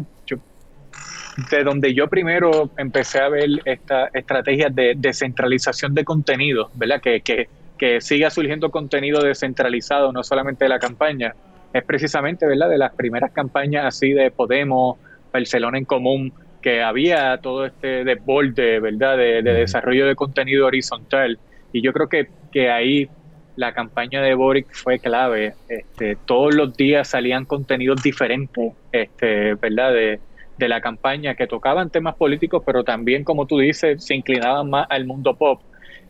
[1.51, 7.01] de donde yo primero empecé a ver esta estrategia de descentralización de contenido, ¿verdad?
[7.01, 11.35] Que, que, que siga surgiendo contenido descentralizado, no solamente de la campaña,
[11.73, 12.69] es precisamente, ¿verdad?
[12.69, 14.99] De las primeras campañas así de Podemos,
[15.33, 19.17] Barcelona en Común, que había todo este desborde, ¿verdad?
[19.17, 21.39] De, de desarrollo de contenido horizontal.
[21.73, 23.09] Y yo creo que, que ahí
[23.57, 25.55] la campaña de Boric fue clave.
[25.69, 29.93] Este, todos los días salían contenidos diferentes, este, ¿verdad?
[29.93, 30.21] De,
[30.59, 34.87] de la campaña que tocaban temas políticos, pero también, como tú dices, se inclinaban más
[34.91, 35.61] al mundo pop.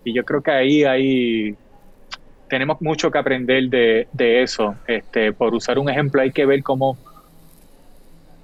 [0.04, 1.56] Y yo creo que ahí hay
[2.52, 4.74] tenemos mucho que aprender de, de eso.
[4.86, 6.98] Este, por usar un ejemplo, hay que ver cómo, o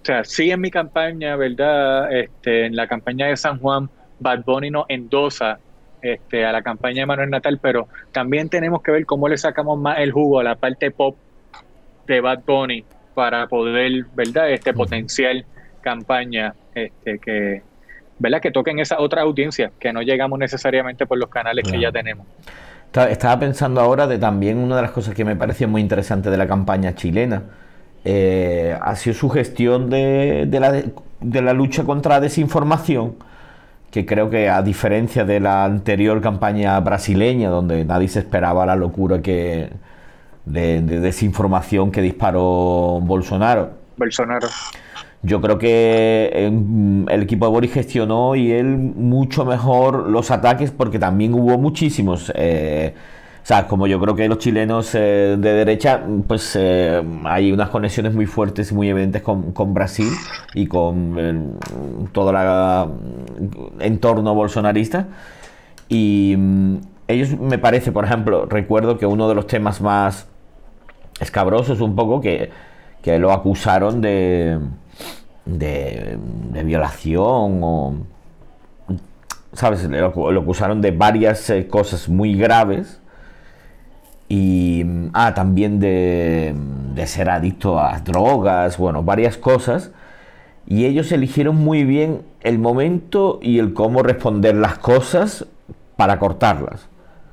[0.02, 2.11] sea, sí en mi campaña, ¿verdad?
[2.11, 5.59] Este, en la campaña de San Juan, Bad Bunny no endosa
[6.00, 9.78] este, a la campaña de Manuel Natal, pero también tenemos que ver cómo le sacamos
[9.78, 11.14] más el jugo a la parte pop
[12.06, 14.50] de Bad Bunny para poder, ¿verdad?
[14.50, 15.44] Este potencial
[15.82, 17.61] campaña este, que,
[18.18, 18.40] ¿verdad?
[18.40, 22.26] Que toquen esa otra audiencia, que no llegamos necesariamente por los canales que ya tenemos.
[22.93, 26.36] Estaba pensando ahora de también una de las cosas que me pareció muy interesante de
[26.36, 27.43] la campaña chilena.
[28.05, 30.72] Eh, ha sido su gestión de, de, la,
[31.20, 33.16] de la lucha contra la desinformación
[33.91, 38.76] que creo que a diferencia de la anterior campaña brasileña, donde nadie se esperaba la
[38.76, 39.70] locura que
[40.45, 43.70] de, desinformación que disparó Bolsonaro.
[43.97, 44.49] Bolsonaro.
[45.22, 46.30] Yo creo que
[47.08, 52.32] el equipo de Boris gestionó y él mucho mejor los ataques porque también hubo muchísimos.
[52.36, 52.94] Eh,
[53.42, 57.70] o sea, como yo creo que los chilenos eh, de derecha, pues eh, hay unas
[57.70, 60.12] conexiones muy fuertes y muy evidentes con, Brasil
[60.54, 61.58] y con
[62.12, 62.88] todo el
[63.80, 65.08] entorno bolsonarista.
[65.88, 66.36] Y
[67.08, 70.28] ellos, me parece, por ejemplo, recuerdo que uno de los temas más
[71.20, 72.50] escabrosos un poco, que,
[73.16, 74.59] lo acusaron de,
[75.48, 76.18] de,
[76.64, 77.94] violación o...
[79.52, 79.84] ¿Sabes?
[79.84, 80.09] Lo,
[80.40, 83.00] acusaron de varias eh, cosas muy graves
[84.28, 84.84] y
[85.14, 86.54] ah, también de,
[87.06, 89.90] ser adicto a drogas, bueno, varias cosas.
[90.66, 95.46] Y ellos eligieron muy bien el momento y el cómo responder las cosas
[95.96, 96.88] para cortarlas.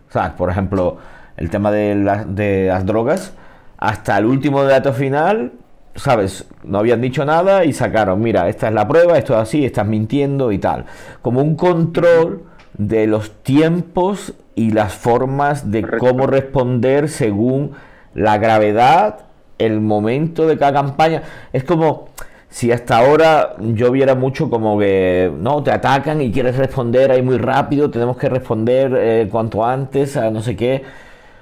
[0.10, 0.98] Sea, por ejemplo,
[1.36, 3.34] el tema de, de las drogas,
[3.78, 5.52] hasta el último dato final,
[5.96, 6.46] ¿sabes?
[6.64, 9.88] No habían dicho nada y sacaron, mira, esta es la prueba, esto es así, estás
[9.88, 10.86] mintiendo y tal.
[11.22, 12.44] Como un control
[12.78, 17.72] de los tiempos y las formas de cómo responder según
[18.14, 19.20] la gravedad,
[19.58, 21.24] el momento de cada campaña.
[21.54, 22.10] Es como
[22.50, 27.22] si hasta ahora yo viera mucho como que no te atacan y quieres responder ahí
[27.22, 30.84] muy rápido, tenemos que responder eh, cuanto antes a no sé qué,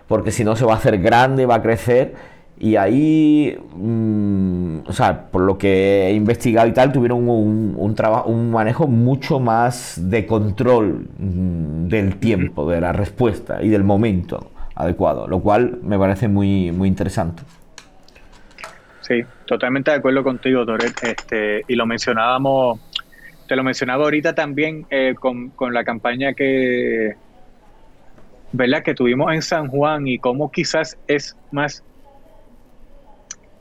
[0.07, 2.32] porque si no se va a hacer grande, va a crecer.
[2.63, 7.93] Y ahí, mm, o sea, por lo que he investigado y tal, tuvieron un, un,
[7.93, 13.83] trabajo, un manejo mucho más de control mm, del tiempo, de la respuesta y del
[13.83, 14.49] momento.
[14.75, 17.43] adecuado, lo cual me parece muy, muy interesante.
[19.01, 21.03] Sí, totalmente de acuerdo contigo, Toret.
[21.03, 22.79] Este, y lo mencionábamos,
[23.45, 27.15] te lo mencionaba ahorita también eh, con, con, la campaña que,
[28.53, 28.83] ¿verdad?
[28.83, 31.83] que tuvimos en San Juan y cómo quizás es más,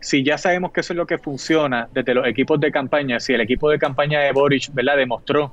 [0.03, 3.33] si ya sabemos que eso es lo que funciona desde los equipos de campaña, si
[3.33, 4.97] el equipo de campaña de Boric ¿verdad?
[4.97, 5.53] demostró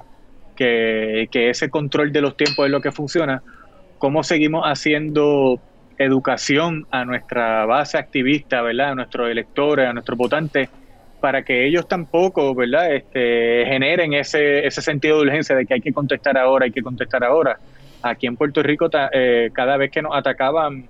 [0.56, 3.42] que, que ese control de los tiempos es lo que funciona,
[4.00, 5.62] ¿cómo seguimos haciendo
[6.00, 8.92] educación a nuestra base activista, ¿verdad?
[8.92, 10.70] A nuestros electores, a nuestros votantes,
[11.20, 12.96] para que ellos tampoco, ¿verdad?
[12.96, 16.82] Este, generen ese, ese sentido de urgencia de que hay que contestar ahora, hay que
[16.82, 17.60] contestar ahora.
[18.02, 20.88] Aquí en Puerto Rico, eh, cada vez que nos atacaban,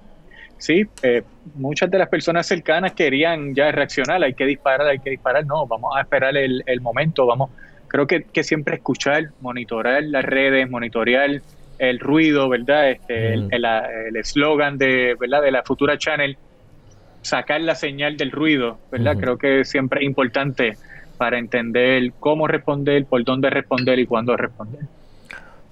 [0.60, 1.24] sí, eh,
[1.55, 5.66] muchas de las personas cercanas querían ya reaccionar, hay que disparar, hay que disparar, no,
[5.66, 7.49] vamos a esperar el, el momento, vamos,
[7.88, 11.41] creo que, que siempre escuchar, monitorear las redes, monitorear
[11.80, 12.91] el ruido, ¿verdad?
[12.91, 15.41] Este, el eslogan de, ¿verdad?
[15.41, 16.38] de la futura channel,
[17.22, 19.18] sacar la señal del ruido, ¿verdad?
[19.18, 20.78] Creo que siempre es importante
[21.18, 24.82] para entender cómo responder, por dónde responder y cuándo responder.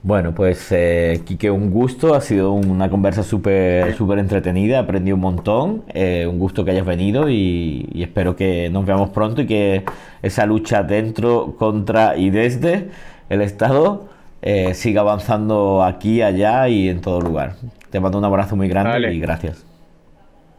[0.07, 5.19] Bueno, pues eh, Quique, un gusto, ha sido una conversa súper súper entretenida, aprendí un
[5.19, 9.47] montón, eh, un gusto que hayas venido y, y, espero que nos veamos pronto y
[9.47, 9.83] que
[10.21, 12.87] esa lucha dentro, contra y desde
[13.27, 14.07] el Estado
[14.41, 17.55] eh, siga avanzando aquí, allá y en todo lugar.
[17.89, 19.66] Te mando un abrazo muy grande y gracias.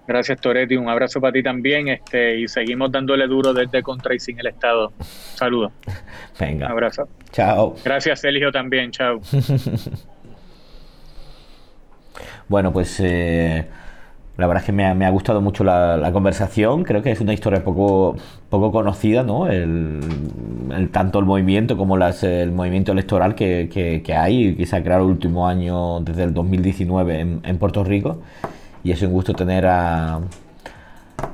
[0.09, 0.75] Gracias, Toretti.
[0.75, 1.89] Un abrazo para ti también.
[1.89, 4.91] Este, y seguimos dándole duro desde contra y sin el Estado.
[4.99, 5.73] Saludos.
[6.41, 6.67] Venga.
[6.67, 7.09] Un abrazo.
[7.31, 7.77] Chao.
[7.85, 8.91] Gracias, Sergio, también.
[8.91, 9.21] Chao.
[12.49, 13.67] bueno, pues eh,
[14.39, 16.85] la verdad es que me ha, gustado mucho la, conversación.
[16.85, 18.17] Creo que es una historia poco,
[18.49, 19.49] poco conocida, ¿no?
[19.49, 20.01] El,
[20.91, 24.83] tanto el movimiento como las, el movimiento electoral que, que, hay y que se ha
[24.83, 28.23] creado el último año, desde el 2019, en, Puerto Rico.
[28.85, 30.21] Y es un gusto tener a,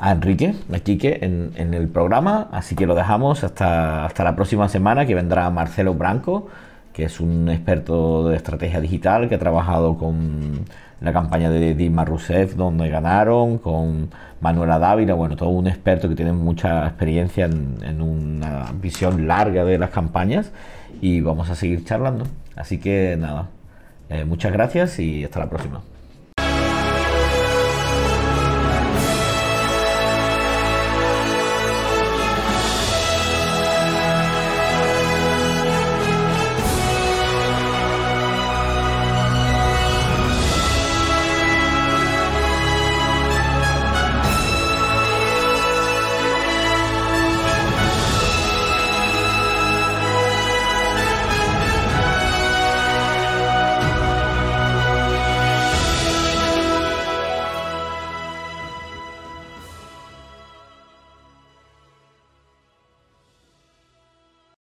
[0.01, 2.49] a Enrique Mechique en, en, el programa.
[2.53, 6.49] Así que lo dejamos hasta, hasta la próxima semana, que vendrá Marcelo Branco,
[6.93, 10.65] que es un experto de estrategia digital que ha trabajado con
[11.01, 14.09] la campaña de Dilma Rousseff, donde ganaron, con
[14.41, 19.79] Manuela Dávila, bueno, todo un experto que tiene mucha experiencia en, una visión larga de
[19.79, 20.53] las campañas
[21.01, 22.27] y vamos a seguir charlando.
[22.57, 23.49] Así que nada,
[24.09, 25.81] eh, muchas gracias y hasta la próxima.